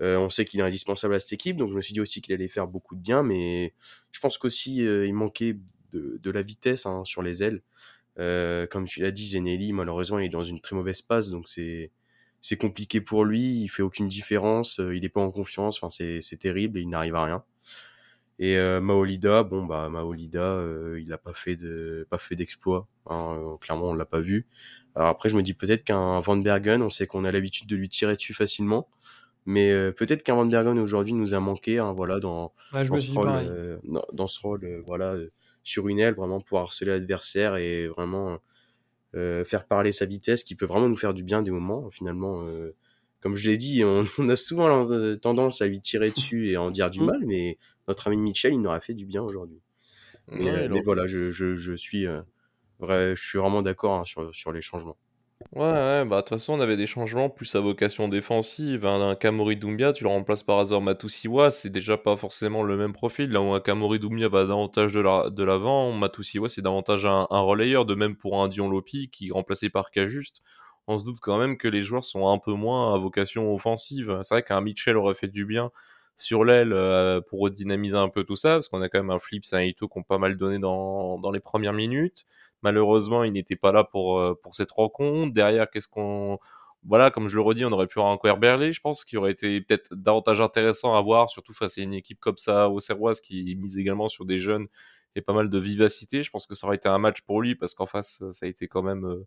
[0.00, 2.20] Euh, on sait qu'il est indispensable à cette équipe, donc je me suis dit aussi
[2.20, 3.74] qu'il allait faire beaucoup de bien, mais
[4.12, 5.58] je pense qu'aussi euh, il manquait
[5.92, 7.62] de, de la vitesse hein, sur les ailes.
[8.18, 11.48] Euh, comme tu l'as dit, Zenelli, malheureusement, il est dans une très mauvaise passe, donc
[11.48, 11.90] c'est
[12.40, 13.62] c'est compliqué pour lui.
[13.62, 15.82] Il fait aucune différence, il n'est pas en confiance.
[15.82, 17.44] Enfin, c'est terrible, et il n'arrive à rien.
[18.38, 20.62] Et euh, Maolida, bon bah Maolida,
[20.98, 22.86] il a pas fait de pas fait d'exploit.
[23.06, 24.46] Hein, clairement, on l'a pas vu.
[24.94, 27.76] Alors après, je me dis peut-être qu'un Van Bergen, on sait qu'on a l'habitude de
[27.76, 28.88] lui tirer dessus facilement.
[29.48, 33.12] Mais euh, peut-être qu'un Van Bergen aujourd'hui nous a manqué, hein, voilà, dans, dans, ce
[33.12, 33.78] rôle, euh,
[34.12, 35.16] dans, ce rôle, euh, voilà,
[35.64, 38.38] sur une aile, vraiment pour harceler l'adversaire et vraiment
[39.14, 41.88] faire parler sa vitesse, qui peut vraiment nous faire du bien des moments.
[41.88, 42.46] Finalement,
[43.20, 43.82] comme je l'ai dit,
[44.18, 47.06] on, a souvent tendance à lui tirer dessus et à en dire du mmh.
[47.06, 47.56] mal, mais
[47.88, 49.62] notre ami Michel, il nous aura fait du bien aujourd'hui.
[50.30, 52.04] Mais, voilà, je, je, je suis,
[52.80, 54.98] vrai, je suis vraiment d'accord hein, sur, sur les changements.
[55.52, 58.84] Ouais, ouais, bah de toute façon, on avait des changements plus à vocation défensive.
[58.84, 62.92] Un, Kamori Doumbia, tu le remplaces par Azor Matusiwa, c'est déjà pas forcément le même
[62.92, 63.30] profil.
[63.30, 67.84] Là où un Kamori Doumbia va davantage de l'avant, la, Matusiwa c'est davantage un, relayeur.
[67.86, 70.42] De même pour un Dion Lopi qui est remplacé par Cajuste.
[70.88, 74.18] On se doute quand même que les joueurs sont un peu moins à vocation offensive.
[74.22, 75.70] C'est vrai qu'un Mitchell aurait fait du bien
[76.16, 79.20] sur l'aile euh, pour redynamiser un peu tout ça, parce qu'on a quand même un
[79.20, 82.26] Flip Saito qui ont pas mal donné dans, dans les premières minutes.
[82.62, 85.32] Malheureusement, il n'était pas là pour, euh, pour cette rencontre.
[85.32, 86.38] Derrière, qu'est-ce qu'on.
[86.84, 89.32] Voilà, comme je le redis, on aurait pu avoir un Berlé, je pense, qui aurait
[89.32, 93.20] été peut-être davantage intéressant à voir, surtout face à une équipe comme ça, au Serroise,
[93.20, 94.68] qui mise également sur des jeunes
[95.16, 96.22] et pas mal de vivacité.
[96.22, 98.48] Je pense que ça aurait été un match pour lui, parce qu'en face, ça a
[98.48, 99.26] été quand même euh,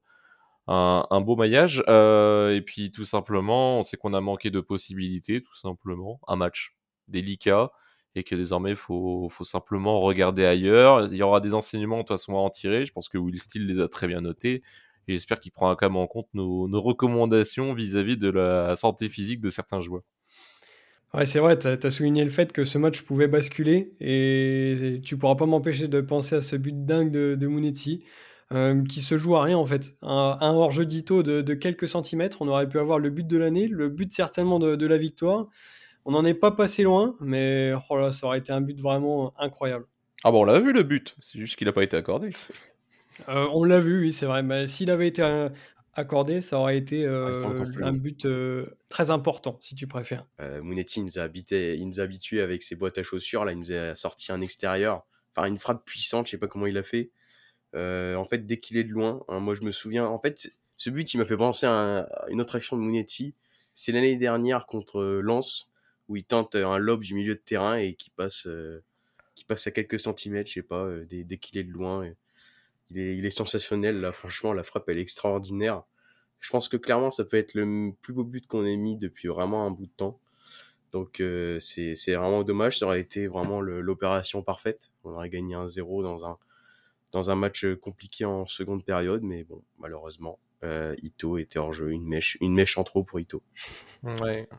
[0.68, 1.84] un, un beau maillage.
[1.90, 6.20] Euh, et puis, tout simplement, on sait qu'on a manqué de possibilités, tout simplement.
[6.28, 6.76] Un match
[7.10, 7.72] délicat
[8.16, 11.08] et que désormais il faut, simplement regarder ailleurs.
[11.12, 12.86] Il y aura des enseignements de toute façon à en tirer.
[12.86, 14.62] Je pense que Will Steele les a très bien notés
[15.08, 19.42] et j'espère qu'il prendra quand même en compte nos, recommandations vis-à-vis de la santé physique
[19.42, 20.04] de certains joueurs.
[21.14, 25.18] Ouais, c'est vrai, tu as, souligné le fait que ce match pouvait basculer et tu
[25.18, 28.04] pourras pas m'empêcher de penser à ce but dingue de, de Monetti.
[28.88, 29.96] qui se joue à rien en fait.
[30.02, 34.14] Un, hors-jeu de, quelques centimètres, on aurait pu avoir le but de l'année, le but
[34.14, 35.48] certainement de, la victoire.
[36.06, 39.34] On n'en est pas passé loin, mais oh là, ça aurait été un but vraiment
[39.38, 39.86] incroyable.
[40.24, 42.30] Ah bon, on l'a vu le but, c'est juste qu'il n'a pas été accordé.
[43.28, 44.44] on l'a vu, oui, c'est vrai.
[44.44, 45.22] Mais s'il avait été
[45.94, 47.42] accordé, ça aurait été euh,
[47.82, 50.26] un but euh, très important, si tu préfères.
[50.40, 53.46] Euh, Mounetti, il nous, a habité, il nous a habitués avec ses boîtes à chaussures.
[53.46, 56.68] Là, il nous a sorti un extérieur, enfin une frappe puissante, je sais pas comment
[56.68, 57.12] il a fait.
[57.76, 60.90] en fait, dès qu'il est de loin, hein, moi je me souviens, en fait, ce
[60.90, 63.36] but, il m'a fait penser à, une autre action de Mounetti.
[63.74, 65.71] C'est l'année dernière contre Lens,
[66.12, 68.46] où il tente un lob du milieu de terrain et qui passe,
[69.34, 72.06] qui passe à quelques centimètres, je sais pas, dès, dès qu'il est de loin.
[72.90, 75.84] Il est, sensationnel là, franchement, la frappe elle est extraordinaire.
[76.42, 79.30] Je pense que clairement ça peut être le plus beau but qu'on ait mis depuis
[79.30, 80.20] vraiment un bout de temps.
[80.92, 84.92] Donc euh, c'est vraiment dommage, ça aurait été vraiment l'opération parfaite.
[85.06, 86.38] On aurait gagné un 0 dans un,
[87.14, 91.92] dans un match compliqué en seconde période, mais bon, malheureusement, euh, Ito était hors jeu,
[91.92, 93.42] une mèche, une mèche en trop pour Ito.
[94.04, 94.50] Ouais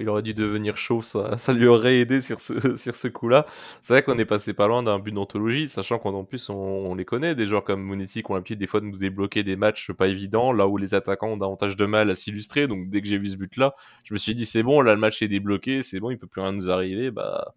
[0.00, 3.44] il aurait dû devenir chaud, ça, lui aurait aidé sur ce, sur ce coup-là.
[3.80, 7.04] C'est vrai qu'on est passé pas loin d'un but d'anthologie, sachant qu'en plus on, les
[7.04, 9.92] connaît, des joueurs comme Monetti qui ont l'habitude des fois de nous débloquer des matchs
[9.92, 12.68] pas évidents, là où les attaquants ont davantage de mal à s'illustrer.
[12.68, 15.00] Donc dès que j'ai vu ce but-là, je me suis dit c'est bon, là le
[15.00, 17.10] match est débloqué, c'est bon, il peut plus rien nous arriver.
[17.10, 17.54] Bah,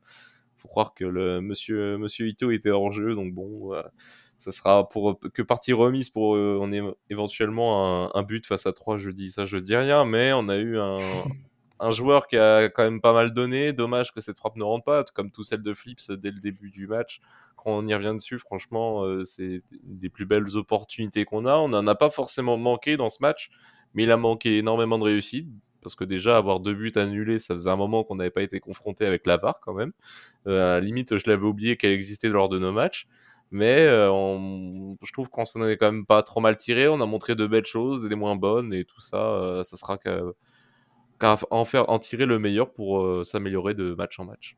[0.58, 3.74] faut croire que le monsieur, monsieur Ito était hors jeu, donc bon.
[4.40, 8.74] ça sera pour que partie remise pour euh, on est éventuellement un, but face à
[8.74, 10.98] 3 je dis ça je dis rien mais on a eu un,
[11.82, 13.74] un joueur qui a quand même pas mal donné.
[13.74, 16.70] Dommage que cette frappe ne rentre pas, comme tout celle de Flips dès le début
[16.70, 17.22] du match.
[17.58, 21.58] Quand on y revient dessus, franchement, euh, c'est des plus belles opportunités qu'on a.
[21.58, 23.50] On n'en a pas forcément manqué dans ce match,
[23.96, 25.50] mais il a manqué énormément de réussite.
[25.82, 28.60] Parce que déjà, avoir deux buts annulés, ça faisait un moment qu'on n'avait pas été
[28.60, 29.92] confronté avec la VAR quand même.
[30.48, 33.08] Euh, à la limite, je l'avais oublié qu'elle existait lors de nos matchs.
[33.50, 34.08] Mais euh,
[35.04, 36.88] je trouve qu'on s'en est quand même pas trop mal tiré.
[36.88, 40.36] On a montré de belles choses, des moins bonnes, et tout ça, ça sera que
[41.24, 44.58] en, faire, en tirer le meilleur pour euh, s'améliorer de match en match.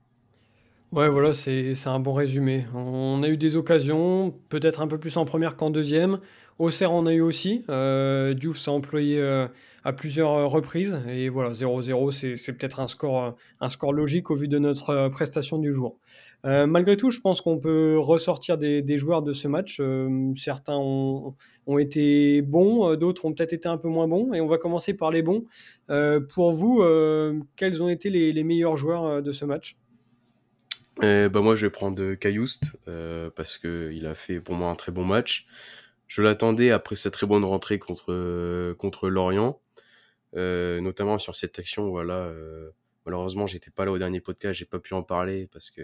[0.94, 2.66] Ouais, voilà, c'est un bon résumé.
[2.76, 6.20] On a eu des occasions, peut-être un peu plus en première qu'en deuxième.
[6.60, 7.66] Auxerre on a eu aussi.
[7.70, 9.48] Euh, Diouf s'est employé euh,
[9.84, 11.02] à plusieurs reprises.
[11.10, 15.58] Et voilà, 0-0, c'est peut-être un score, un score logique au vu de notre prestation
[15.58, 15.98] du jour.
[16.44, 19.82] malgré tout, je pense qu'on peut ressortir des, joueurs de ce match.
[20.36, 21.36] certains ont,
[21.80, 24.32] été bons, d'autres ont peut-être été un peu moins bons.
[24.36, 25.46] Et on va commencer par les bons.
[26.36, 26.84] pour vous,
[27.56, 29.76] quels ont été les meilleurs joueurs de ce match?
[30.98, 34.76] Bah moi, je vais prendre Cayoust euh, parce que il a fait pour moi un
[34.76, 35.48] très bon match.
[36.08, 39.60] Je l'attendais après sa très bonne rentrée contre contre Lorient,
[40.36, 41.90] euh, notamment sur cette action.
[41.90, 42.70] Voilà, euh,
[43.06, 45.82] malheureusement, j'étais pas là au dernier podcast, j'ai pas pu en parler parce que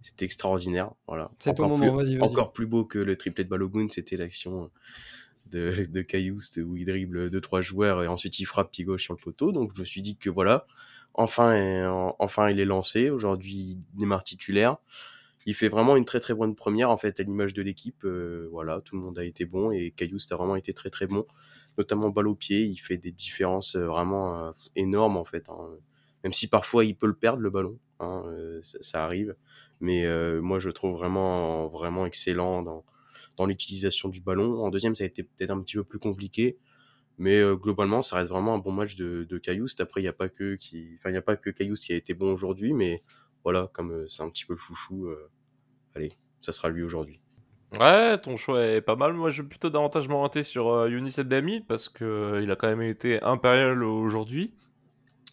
[0.00, 0.92] c'était extraordinaire.
[1.06, 4.70] Voilà, encore, plus, encore plus beau que le triplet de Balogun, c'était l'action
[5.46, 9.04] de, de Cayoust où il dribble deux trois joueurs et ensuite il frappe pied gauche
[9.04, 9.52] sur le poteau.
[9.52, 10.66] Donc je me suis dit que voilà,
[11.14, 13.10] Enfin, enfin, il est lancé.
[13.10, 14.78] Aujourd'hui, il démarre titulaire.
[15.46, 18.04] Il fait vraiment une très très bonne première en fait à l'image de l'équipe.
[18.04, 21.06] Euh, voilà, tout le monde a été bon et Cailloust a vraiment été très très
[21.06, 21.26] bon,
[21.78, 22.62] notamment balle au pied.
[22.62, 25.48] Il fait des différences euh, vraiment euh, énormes en fait.
[25.48, 25.68] Hein.
[26.22, 28.22] Même si parfois il peut le perdre le ballon, hein,
[28.62, 29.34] ça, arrive.
[29.80, 30.06] Mais
[30.40, 32.84] moi je le trouve vraiment vraiment excellent dans
[33.36, 34.62] dans l'utilisation du ballon.
[34.62, 36.58] En deuxième, ça a été peut-être un petit peu plus compliqué.
[37.18, 39.40] Mais euh, globalement, ça reste vraiment un bon match de, de.
[39.80, 42.14] Après, il n'y a pas que qui, enfin, il a pas que qui a été
[42.14, 43.00] bon aujourd'hui, mais
[43.44, 45.30] voilà, comme euh, c'est un petit peu le chouchou, euh,
[45.94, 47.20] allez, ça sera lui aujourd'hui.
[47.72, 49.14] Ouais, ton choix est pas mal.
[49.14, 52.82] Moi, je vais plutôt davantage m'orienter sur Younis Edbami parce que il a quand même
[52.82, 54.54] été impérial aujourd'hui.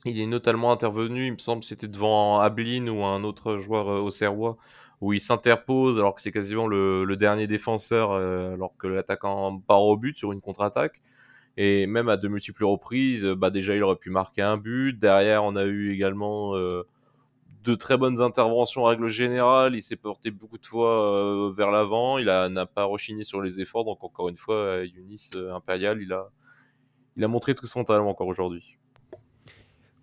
[0.06, 4.10] Il est notamment intervenu, il me semble, c'était devant Ablin ou un autre joueur au
[4.10, 4.58] Serrois
[5.02, 9.82] où il s'interpose alors que c'est quasiment le, le, dernier défenseur alors que l'attaquant part
[9.82, 11.02] au but sur une contre-attaque.
[11.62, 14.98] Et même à de multiples reprises, bah déjà il aurait pu marquer un but.
[14.98, 16.84] Derrière, on a eu également euh,
[17.66, 19.76] de très bonnes interventions en règle générale.
[19.76, 22.18] Il s'est porté beaucoup de fois euh, vers l'avant.
[22.18, 23.84] Il n'a pas rechigné sur les efforts.
[23.84, 26.30] Donc encore une fois, Yunis euh, Impérial, il a,
[27.18, 28.78] il a montré tout son talent encore aujourd'hui.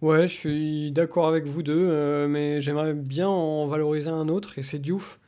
[0.02, 4.62] Ouais, je suis d'accord avec vous deux, mais j'aimerais bien en valoriser un autre, et
[4.62, 5.18] c'est Diouf,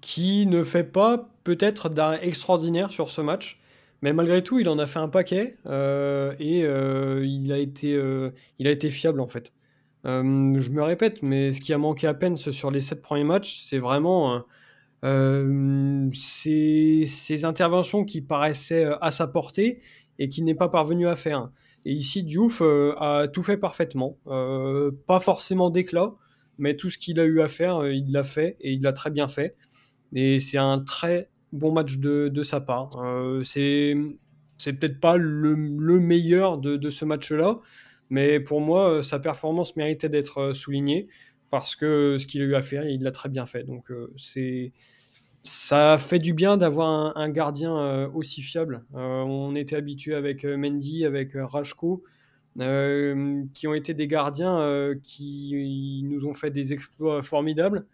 [0.00, 3.59] qui ne fait pas peut-être d'un extraordinaire sur ce match,
[4.02, 7.94] mais malgré tout, il en a fait un paquet euh, et euh, il, a été,
[7.94, 9.52] euh, il a été fiable en fait.
[10.04, 13.60] je me répète, mais ce qui a manqué à peine sur les sept premiers matchs,
[13.62, 14.42] c'est vraiment
[15.02, 19.80] ces, ces, interventions qui paraissaient à sa portée
[20.18, 21.50] et qu'il n'est pas parvenu à faire.
[21.84, 24.16] Et ici, Diouf a tout fait parfaitement.
[25.06, 26.14] pas forcément d'éclat,
[26.58, 29.10] mais tout ce qu'il a eu à faire, il l'a fait et il l'a très
[29.10, 29.56] bien fait.
[30.14, 32.90] Et c'est un très bon match de, sa part.
[33.44, 33.96] c'est
[34.60, 37.60] c'est peut-être pas le, meilleur de, ce match-là,
[38.10, 41.08] mais pour moi, sa performance méritait d'être soulignée
[41.48, 43.64] parce que ce qu'il a eu à faire, il l'a très bien fait.
[43.64, 43.90] Donc
[45.42, 48.84] ça fait du bien d'avoir un, gardien aussi fiable.
[48.92, 52.04] on était habitué avec Mendy, avec Rajko,
[53.54, 57.86] qui ont été des gardiens qui nous ont fait des exploits formidables.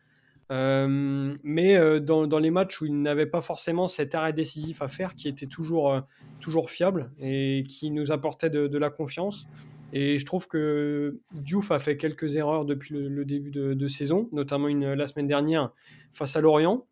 [0.53, 4.81] Euh, mais euh, dans, dans, les matchs où il n'avait pas forcément cet arrêt décisif
[4.81, 6.01] à faire, qui était toujours, euh,
[6.41, 9.49] toujours fiable et qui nous apportait de, la confiance.
[9.93, 14.69] Et je trouve que Diouf a fait quelques erreurs depuis le, début de, saison, notamment
[14.69, 15.73] la semaine dernière
[16.13, 16.87] face à Lorient.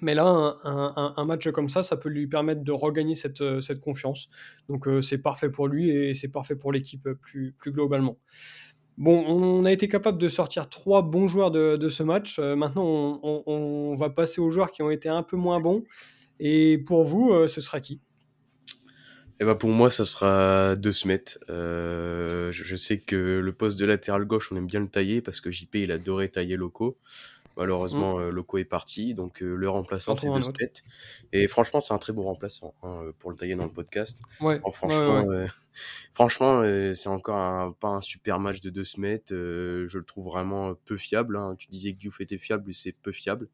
[0.00, 3.80] Mais là, un, un, match comme ça, ça peut lui permettre de regagner cette, cette
[3.80, 4.30] confiance.
[4.68, 8.16] Donc c'est parfait pour lui et c'est parfait pour l'équipe plus, plus globalement.
[9.00, 12.38] Bon, on a été capable de sortir trois bons joueurs de, ce match.
[12.38, 15.84] Euh, maintenant, on, va passer aux joueurs qui ont été un peu moins bons.
[16.38, 18.02] Et pour vous, euh, ce sera qui?
[19.40, 21.24] Eh ben pour moi, ça sera De Smet.
[21.48, 25.40] Euh, je, sais que le poste de latéral gauche, on aime bien le tailler parce
[25.40, 26.98] que JP, il adorait tailler Loco.
[27.60, 28.28] Malheureusement, mmh.
[28.30, 30.72] Loco est parti, donc le remplaçant, c'est De Smet.
[31.32, 34.20] Et franchement, c'est un très beau remplaçant hein, pour le tailler dans le podcast.
[34.40, 35.24] Ouais, franchement,
[36.12, 39.20] Franchement, euh, c'est encore pas un super match de deux semaines.
[39.32, 41.36] Euh, je le trouve vraiment peu fiable.
[41.36, 41.54] Hein.
[41.58, 43.48] Tu disais que Diouf était fiable, c'est peu fiable.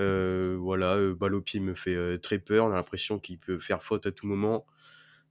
[0.00, 0.96] Euh, voilà,
[1.44, 2.66] pied me fait très peur.
[2.66, 4.66] On a l'impression qu'il peut faire faute à tout moment.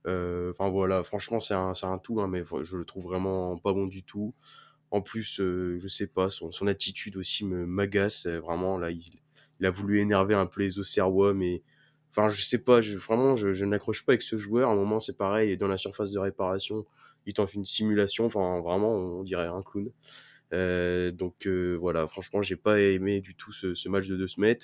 [0.05, 3.87] Enfin voilà, franchement, c'est un, un, tout, hein, mais je le trouve vraiment pas bon
[3.87, 4.33] du tout.
[4.91, 8.25] En plus, je sais pas, son, attitude aussi me m'agace.
[8.25, 9.01] Vraiment, là, il,
[9.59, 11.63] il, a voulu énerver un peu les Auxerrois, mais
[12.17, 14.69] Enfin, je sais pas, je, vraiment, je, je n'accroche pas avec ce joueur.
[14.69, 16.85] À un moment, c'est pareil, dans la surface de réparation,
[17.27, 18.25] il tente une simulation.
[18.25, 19.91] Enfin, vraiment, on dirait un clown.
[20.53, 24.27] Euh, donc euh, voilà, franchement, j'ai pas aimé du tout ce, ce, match de deux
[24.27, 24.57] semaines.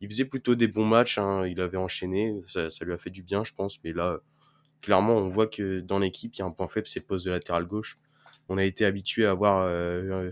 [0.00, 3.10] Il faisait plutôt des bons matchs, hein, il avait enchaîné, ça, ça, lui a fait
[3.10, 3.82] du bien, je pense.
[3.84, 4.20] Mais là,
[4.80, 7.26] clairement, on voit que dans l'équipe, il y a un point faible, c'est le poste
[7.26, 7.98] de latéral gauche.
[8.48, 10.30] On a été habitué à voir euh,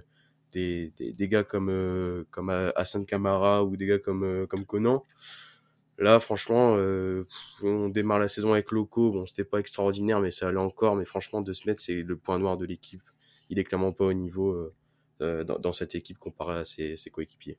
[0.53, 5.05] des, des, gars comme euh, comme Hassan Kamara ou des gars comme comme Conan.
[5.99, 7.27] Là, franchement, euh,
[7.63, 9.13] on démarre la saison avec Loco.
[9.13, 10.97] Bon, c'était pas extraordinaire, mais ça allait encore.
[10.97, 13.03] Mais franchement, De Smet, c'est le point noir de l'équipe.
[13.49, 14.75] Il est clairement pas au niveau euh,
[15.21, 17.59] euh, dans, cette équipe comparé à ses, coéquipiers.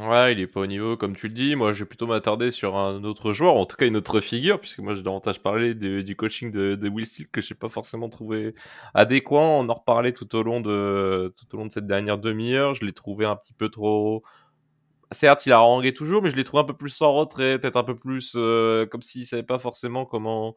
[0.00, 1.56] Ouais, il est pas au niveau, comme tu le dis.
[1.56, 4.60] Moi, je vais plutôt m'attarder sur un autre joueur, en tout cas une autre figure,
[4.60, 8.54] puisque moi, j'ai davantage parlé du coaching de, Will Steele que j'ai pas forcément trouvé
[8.92, 9.38] adéquat.
[9.38, 11.32] On en reparlait tout au long de
[11.70, 12.74] cette dernière demi-heure.
[12.74, 14.22] Je l'ai trouvé un petit peu trop
[15.12, 17.76] certes, il a harangué toujours, mais je l'ai trouvé un peu plus sans retrait, peut-être
[17.76, 20.54] un peu plus euh, comme s'il savait pas forcément comment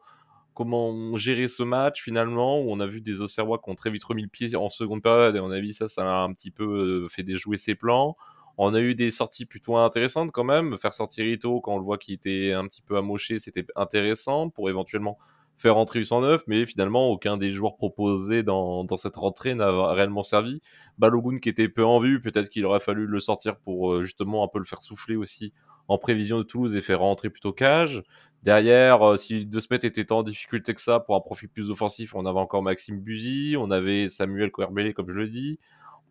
[0.54, 2.60] comment gérer ce match finalement.
[2.60, 5.02] Où on a vu des Auxerrois qui ont très vite remis le pied en seconde
[5.02, 7.74] période et on a vu ça, ça a un petit peu euh, fait déjouer ses
[7.74, 8.16] plans.
[8.58, 10.76] On a eu des sorties plutôt intéressantes quand même.
[10.78, 14.50] Faire sortir Ito quand on le voit qu'il était un petit peu amoché, c'était intéressant
[14.50, 15.18] pour éventuellement
[15.56, 20.60] faire rentrer 809, mais finalement, aucun des joueurs proposés dans, cette rentrée n'a réellement servi.
[20.98, 24.44] Balogun qui était peu en vue, peut-être qu'il aurait fallu le sortir pour euh, justement
[24.44, 25.52] un peu le faire souffler aussi
[25.88, 28.02] en prévision de Toulouse et faire rentrer plutôt Cage.
[28.42, 32.14] Derrière, euh, si De Smet était en difficulté que ça pour un profil plus offensif,
[32.14, 35.58] on avait encore Maxime Buzy, on avait Samuel Coerbele, comme je le dis.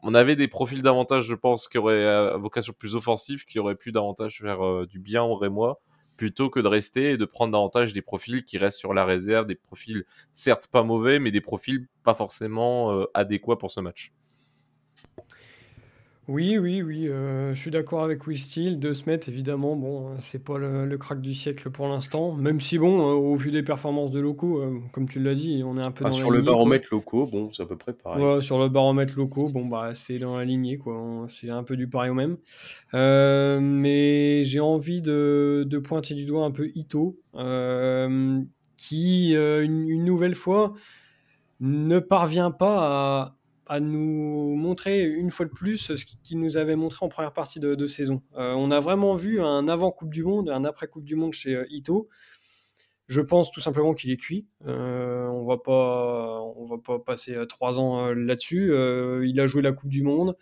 [0.02, 3.76] On avait des profils davantage, je pense, qui auraient euh, vocation plus offensive, qui auraient
[3.76, 5.80] pu davantage faire du bien au Rémois
[6.22, 9.48] plutôt que de rester et de prendre davantage des profils qui restent sur la réserve,
[9.48, 14.14] des profils certes pas mauvais, mais des profils pas forcément euh, adéquats pour ce match.
[16.32, 18.80] Oui, oui, oui, euh, je suis d'accord avec Will Steele.
[18.80, 22.32] De Smet, évidemment, bon, c'est pas le, crack du siècle pour l'instant.
[22.36, 25.62] Même si, bon, euh, au vu des performances de locaux, euh, comme tu l'as dit,
[25.66, 27.92] on est un peu ah, dans Sur le baromètre locaux, bon, c'est à peu près
[27.92, 28.24] pareil.
[28.24, 31.28] Ouais, sur le baromètre locaux, bon, bah, c'est dans la lignée, quoi.
[31.42, 32.38] C'est un peu du pareil au même.
[32.94, 37.20] mais j'ai envie de, de, pointer du doigt un peu Ito,
[38.78, 40.76] qui, une, une nouvelle fois,
[41.60, 43.36] ne parvient pas à
[43.72, 47.62] à nous montrer une fois de plus ce qu'il nous avait montré en première partie
[47.62, 48.22] de, saison.
[48.36, 51.32] Euh, on a vraiment vu un avant Coupe du Monde, un après Coupe du Monde
[51.32, 52.10] chez euh, Ito.
[53.08, 54.46] Je pense tout simplement qu'il est cuit.
[54.68, 58.74] Euh, on va pas, on va pas passer trois ans là-dessus.
[59.24, 60.36] il a joué la Coupe du Monde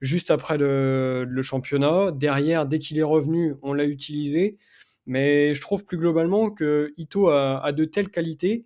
[0.00, 2.12] juste après le, championnat.
[2.12, 4.58] Derrière, dès qu'il est revenu, on l'a utilisé.
[5.06, 8.64] Mais je trouve plus globalement que Ito a de telles qualités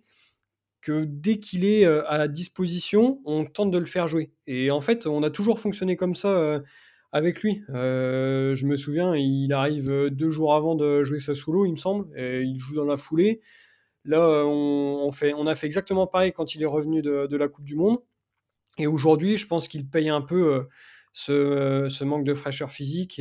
[0.85, 4.31] que dès qu'il est euh, à disposition, on tente de le faire jouer.
[4.45, 6.59] Et en fait, on a toujours fonctionné comme ça euh,
[7.11, 7.63] avec lui.
[7.71, 12.07] Euh, je me souviens, il arrive deux jours avant de jouer Sassuolo, il me semble,
[12.15, 13.41] et il joue dans la foulée.
[14.03, 15.09] Là, on,
[15.47, 17.97] a fait exactement pareil quand il est revenu de, la Coupe du Monde.
[18.77, 20.67] Et aujourd'hui, je pense qu'il paye un peu
[21.13, 23.19] ce, manque de fraîcheur physique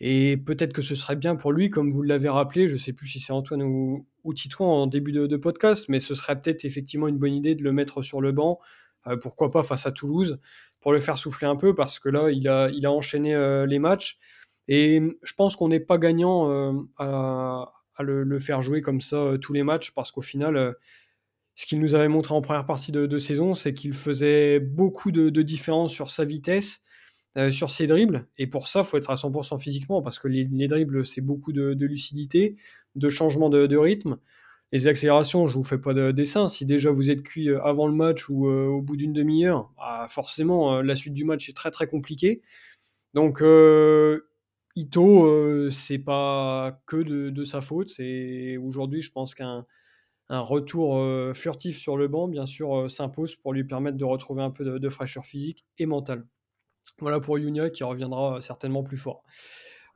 [0.00, 2.92] Et peut-être que ce serait bien pour lui, comme vous l'avez rappelé, je ne sais
[2.92, 6.64] plus si c'est Antoine ou, ou Titouan en début de, podcast, mais ce serait peut-être
[6.64, 8.58] effectivement une bonne idée de le mettre sur le banc,
[9.06, 10.40] euh, pourquoi pas face à Toulouse,
[10.80, 13.66] pour le faire souffler un peu, parce que là, il a, il a enchaîné euh,
[13.66, 14.18] les matchs.
[14.66, 19.52] Et je pense qu'on n'est pas gagnant euh, à, le, faire jouer comme ça tous
[19.52, 20.74] les matchs, parce qu'au final,
[21.54, 25.28] ce qu'il nous avait montré en première partie de, saison, c'est qu'il faisait beaucoup de,
[25.28, 26.82] de différence sur sa vitesse,
[27.36, 28.28] euh, sur ses dribbles.
[28.38, 31.52] Et pour ça, il faut être à 100% physiquement parce que les, dribbles, c'est beaucoup
[31.52, 32.54] de, lucidité,
[32.94, 34.18] de changement de, rythme.
[34.70, 36.46] Les accélérations, je vous fais pas de dessin.
[36.46, 39.72] Si déjà vous êtes cuit euh, avant le match ou euh, au bout d'une demi-heure,
[39.76, 42.40] bah, forcément, la suite du match est très très compliquée.
[43.14, 43.42] Donc,
[44.76, 47.90] Ito, c'est pas que de, sa faute.
[47.90, 49.66] C'est aujourd'hui, je pense qu'un
[50.30, 51.00] un retour
[51.34, 54.88] furtif sur le banc, bien sûr, s'impose pour lui permettre de retrouver un peu de
[54.88, 56.24] fraîcheur physique et mentale.
[57.00, 59.24] Voilà pour Yunia qui reviendra certainement plus fort.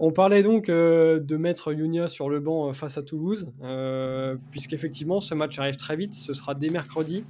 [0.01, 4.37] On parlait donc euh, de mettre Yunia sur le banc euh, face à Toulouse, euh,
[4.53, 7.25] puisqu'effectivement ce match arrive très vite, ce sera dès mercredi.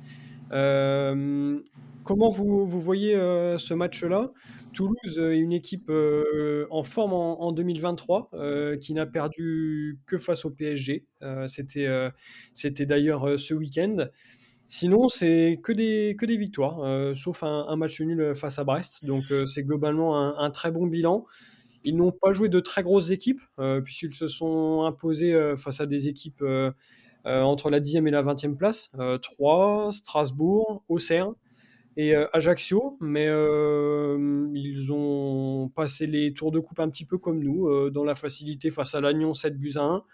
[0.51, 4.29] comment vous, voyez ce match-là?
[4.75, 5.91] Toulouse est une équipe
[6.71, 8.31] en forme en, 2023
[8.81, 11.07] qui n'a perdu que face au PSG.
[11.47, 14.09] C'était d'ailleurs ce week-end.
[14.71, 19.03] Sinon, c'est que des, que des victoires, euh, sauf un, match nul face à Brest.
[19.03, 21.25] Donc, euh, c'est globalement un, très bon bilan.
[21.85, 25.87] Ils n'ont pas joué de très grosses équipes, euh, puisqu'ils se sont imposés face à
[25.87, 26.45] des équipes
[27.25, 28.91] entre la 10e et la 20e place
[29.23, 31.31] 3, Strasbourg, Auxerre
[31.97, 32.99] et Ajaccio.
[33.01, 38.15] Mais ils ont passé les tours de coupe un petit peu comme nous, dans la
[38.15, 40.05] facilité face à Lannion 7 buts à 1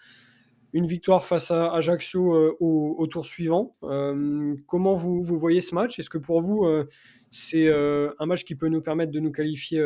[0.75, 3.77] une victoire face à Ajaccio euh, au, tour suivant.
[3.83, 5.99] Euh, comment vous, voyez ce match?
[5.99, 6.83] Est-ce que pour vous, euh,
[7.31, 9.81] c'est un match qui peut nous permettre de nous qualifier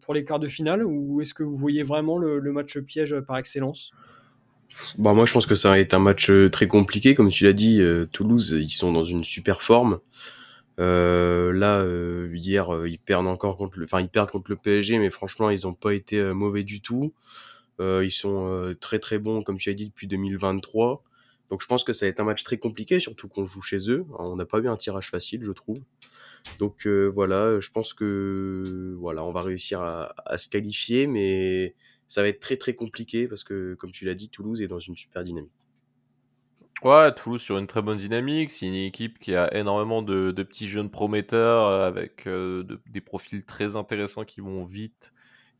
[0.00, 0.84] pour les quarts de finale?
[0.84, 3.92] Ou est-ce que vous voyez vraiment le, match piège par excellence?
[4.96, 7.14] Bah moi je pense que ça être un match très compliqué.
[7.14, 10.00] Comme tu l'as dit Toulouse ils sont dans une super forme.
[10.78, 11.84] Là
[12.32, 15.60] hier ils perdent encore contre le enfin ils perdent contre le PSG mais franchement ils
[15.64, 17.12] n'ont pas été mauvais du tout
[17.80, 21.02] ils sont euh, très très bons, comme tu as dit, depuis 2023.
[21.50, 23.90] Donc je pense que ça va être un match très compliqué, surtout qu'on joue chez
[23.90, 24.06] eux.
[24.18, 25.78] On n'a pas eu un tirage facile, je trouve.
[26.58, 31.74] Donc euh, voilà, je pense que voilà, on va réussir à, se qualifier, mais
[32.08, 34.80] ça va être très très compliqué parce que, comme tu l'as dit, Toulouse est dans
[34.80, 35.52] une super dynamique.
[36.82, 38.50] Ouais, Toulouse sur une très bonne dynamique.
[38.50, 44.24] C'est une équipe qui a énormément de, petits jeunes prometteurs avec des profils très intéressants
[44.24, 45.12] qui vont vite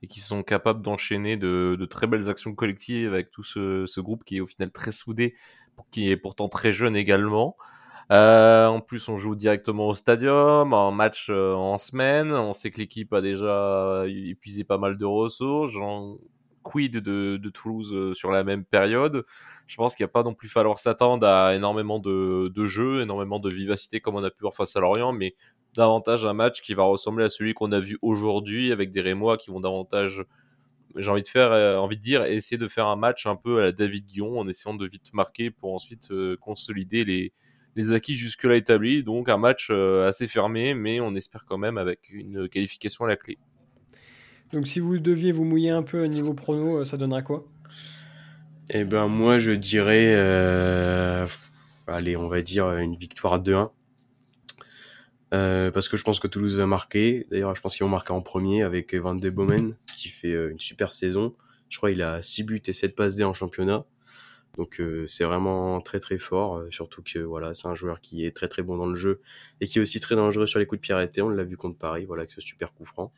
[0.03, 4.37] et qui sont capables d'enchaîner de, très belles actions collectives avec tout ce, groupe qui
[4.38, 5.35] est au final très soudé,
[5.91, 7.57] qui est pourtant très jeune également.
[8.11, 12.33] Euh, en plus, on joue directement au stadium, un match euh, en semaine.
[12.33, 15.71] On sait que l'équipe a déjà épuisé pas mal de ressources.
[15.71, 16.19] J'en
[16.62, 19.25] quid de, de, Toulouse euh, sur la même période?
[19.67, 23.03] Je pense qu'il n'y a pas non plus falloir s'attendre à énormément de, de jeux,
[23.03, 25.35] énormément de vivacité comme on a pu voir face à Lorient, mais
[25.75, 29.37] davantage un match qui va ressembler à celui qu'on a vu aujourd'hui avec des Rémois
[29.37, 30.25] qui vont davantage
[30.97, 33.59] j'ai envie de faire euh, envie de dire essayer de faire un match un peu
[33.59, 37.33] à la David Guillon en essayant de vite marquer pour ensuite euh, consolider les,
[37.77, 39.03] les acquis jusque là établis.
[39.03, 43.09] Donc un match euh, assez fermé mais on espère quand même avec une qualification à
[43.09, 43.39] la clé.
[44.53, 47.45] Donc si vous deviez vous mouiller un peu au niveau prono ça donnerait quoi?
[48.71, 50.15] Eh ben moi je dirais
[51.87, 53.71] allez on va dire une victoire 2-1
[55.33, 57.27] euh, parce que je pense que Toulouse va marquer.
[57.31, 60.51] D'ailleurs, je pense qu'ils vont marquer en premier avec Van de Bomen qui fait euh,
[60.51, 61.33] une super saison.
[61.71, 63.87] Je crois qu'il a 6 buts et 7 passes D en championnat.
[64.59, 68.37] Donc euh, c'est vraiment très très fort, surtout que voilà, c'est un joueur qui est
[68.37, 69.23] très très bon dans le jeu
[69.62, 71.23] et qui est aussi très dangereux sur les coups de pied arrêtés.
[71.23, 73.14] On l'a vu contre Paris, voilà, avec ce super coup franc.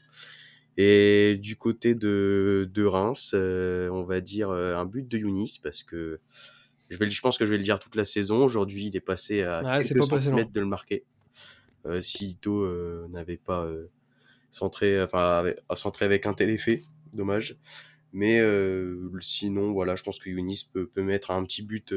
[0.76, 6.20] Et du côté de, de Reims, on va dire un but de Younis parce que
[6.90, 8.44] je, vais, je pense que je vais le dire toute la saison.
[8.44, 11.04] Aujourd'hui, il est passé à quelques centimètres de le marquer.
[11.86, 13.90] Euh, si Ito euh, n'avait pas euh,
[14.50, 16.82] centré, enfin, centré avec un tel effet,
[17.12, 17.56] dommage.
[18.12, 18.40] Mais
[19.20, 21.92] sinon, voilà, je pense que Younis peut, peut mettre un petit but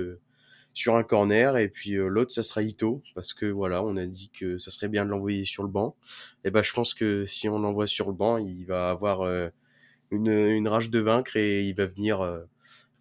[0.74, 4.30] sur un corner et puis l'autre ça sera Ito parce que voilà on a dit
[4.30, 5.96] que ça serait bien de l'envoyer sur le banc
[6.44, 9.22] et ben je pense que si on l'envoie sur le banc il va avoir
[10.12, 12.46] une, une, rage de vaincre et il va venir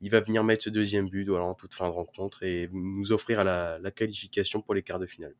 [0.02, 3.12] il va venir mettre ce deuxième but voilà, en toute fin de rencontre et nous
[3.12, 5.34] offrir la, la qualification pour les quarts de finale.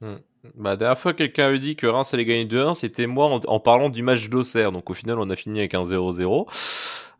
[0.00, 0.18] Hmm.
[0.56, 3.60] Bah, la dernière fois, quelqu'un avait dit que Reims allait gagner 2-1, c'était moi en,
[3.60, 4.72] parlant du match d'Auxerre.
[4.72, 6.48] Donc au final, on a fini avec un 0-0.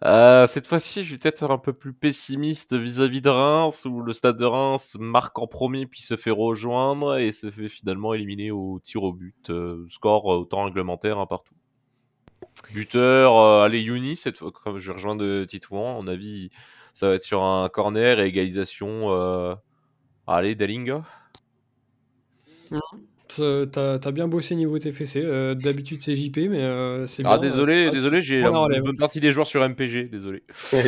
[0.05, 4.13] Euh, cette fois-ci, je vais peut-être un peu plus pessimiste vis-à-vis de Reims, où le
[4.13, 8.51] stade de Reims marque en premier, puis se fait rejoindre et se fait finalement éliminer
[8.51, 9.51] au tir au but.
[9.51, 11.55] Euh, score autant réglementaire un partout.
[12.75, 16.51] Buteur, allez, Yuni, cette fois, comme je rejoins de Titouan, on avis,
[16.93, 19.57] ça va être sur un corner et égalisation.
[20.27, 21.05] Allez, Dalinga.
[23.37, 25.17] T'as as bien bossé niveau TFC.
[25.17, 29.33] Euh, d'habitude, c'est JP, mais euh, c'est ah, désolé, désolé, j'ai une bonne partie des
[29.33, 30.43] joueurs sur MPG, désolé.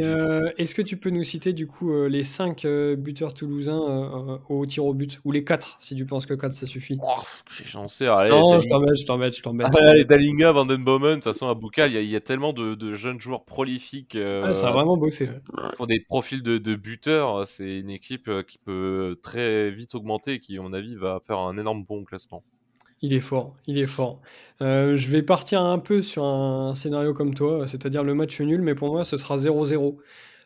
[0.00, 2.66] Euh, est-ce que tu peux nous citer du coup les 5
[2.96, 5.20] buteurs toulousains au tir au but?
[5.24, 6.98] Ou les 4, si tu penses que 4 ça suffit?
[7.02, 7.20] Oh,
[7.64, 8.30] J'en sais, allez.
[8.30, 9.76] Non, je t'embête, je t'embête, je t'embête.
[9.76, 13.44] allez, Dalinga, Vandenbaumen, de toute façon, à Boukal, il y, a tellement de, jeunes joueurs
[13.44, 14.16] prolifiques.
[14.54, 15.28] ça a vraiment bossé.
[15.76, 20.40] Pour des profils de, de buteurs, c'est une équipe qui peut très vite augmenter et
[20.40, 22.42] qui, à mon avis, va faire un énorme bon classement.
[23.02, 24.20] Il est fort, il est fort.
[24.60, 28.60] Euh, je vais partir un peu sur un scénario comme toi, c'est-à-dire le match nul,
[28.60, 29.96] mais pour moi, ce sera 0-0.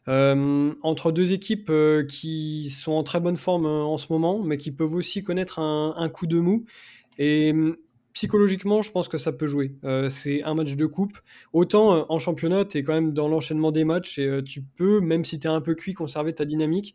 [0.07, 4.57] Euh, entre deux équipes euh, qui sont en très bonne forme en ce moment, mais
[4.57, 6.64] qui peuvent aussi connaître un, coup de mou.
[7.18, 7.53] Et
[8.12, 9.74] psychologiquement, je pense que ça peut jouer.
[10.09, 11.18] c'est un match de coupe.
[11.53, 15.24] Autant en championnat, tu es quand même dans l'enchaînement des matchs et tu peux, même
[15.24, 16.95] si tu es un peu cuit, conserver ta dynamique.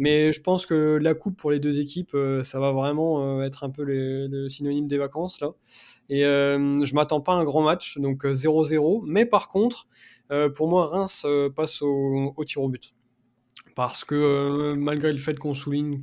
[0.00, 3.42] Mais je pense que la coupe pour les deux équipes, euh, ça va vraiment euh,
[3.42, 5.50] être un peu le synonyme des vacances là.
[6.08, 9.02] Et euh, je m'attends pas à un grand match, donc 0-0.
[9.04, 9.86] Mais par contre,
[10.54, 12.94] pour moi, Reims passe au, tir au but.
[13.76, 16.00] Parce que malgré le fait qu'on souligne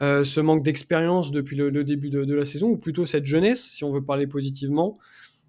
[0.00, 3.90] ce manque d'expérience depuis le, début de, la saison, ou plutôt cette jeunesse, si on
[3.90, 4.96] veut parler positivement,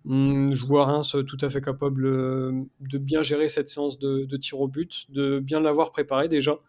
[0.05, 4.37] hmm, je vois Reims tout à fait capable de bien gérer cette séance de, de
[4.37, 6.59] tir au but, de bien l'avoir préparé déjà,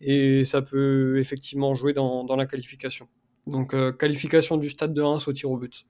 [0.00, 3.08] et ça peut effectivement jouer dans, dans la qualification.
[3.46, 5.86] Donc euh, qualification du stade de Reims au tir au but.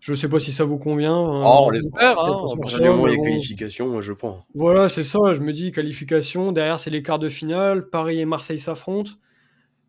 [0.00, 1.16] Je ne sais pas si ça vous convient.
[1.16, 1.42] Hein.
[1.44, 2.18] Oh, on l'espère.
[2.18, 2.46] Hein,
[3.08, 4.44] les qualifications, moi je prends.
[4.54, 5.18] Voilà, c'est ça.
[5.34, 6.52] Je me dis qualification.
[6.52, 7.90] Derrière, c'est les quarts de finale.
[7.90, 9.10] Paris et Marseille s'affrontent.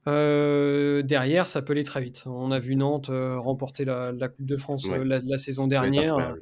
[0.07, 2.23] Euh, derrière, ça peut aller très vite.
[2.25, 6.35] On a vu Nantes euh, remporter la, la, Coupe de France la, saison dernière.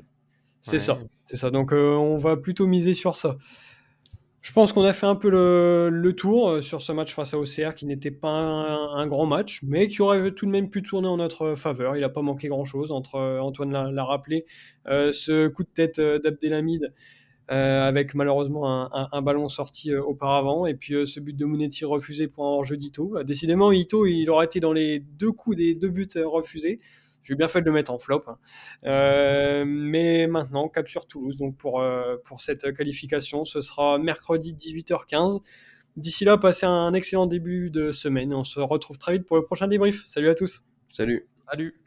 [0.62, 1.52] C'est ça, c'est ça.
[1.52, 3.36] Donc on va plutôt miser sur ça.
[4.48, 7.38] Je pense qu'on a fait un peu le, tour euh, sur ce match face à
[7.38, 11.10] OCR qui n'était pas un, grand match, mais qui aurait tout de même pu tourner
[11.10, 11.98] en notre faveur.
[11.98, 14.46] Il n'a pas manqué grand-chose, entre euh, Antoine l'a rappelé,
[14.88, 16.94] euh, ce coup de tête d'Abdelhamid
[17.50, 22.50] avec malheureusement un, ballon sorti auparavant, et puis ce but de Mounetti refusé pour un
[22.50, 23.24] hors-jeu d'Ito.
[23.24, 26.82] décidément, Ito, il aurait été dans les deux coups des deux buts refusés.
[27.28, 28.24] J'ai bien fait de le mettre en flop.
[28.28, 28.38] Hein.
[28.86, 31.36] Euh, mais maintenant, cap sur Toulouse.
[31.36, 35.40] Donc pour, euh, pour cette qualification, ce sera mercredi 18h15.
[35.98, 38.34] D'ici là, passez un excellent début de semaine.
[38.34, 40.06] On se retrouve très vite pour le prochain débrief.
[40.06, 40.64] Salut à tous.
[40.88, 41.28] Salut.
[41.50, 41.87] Salut.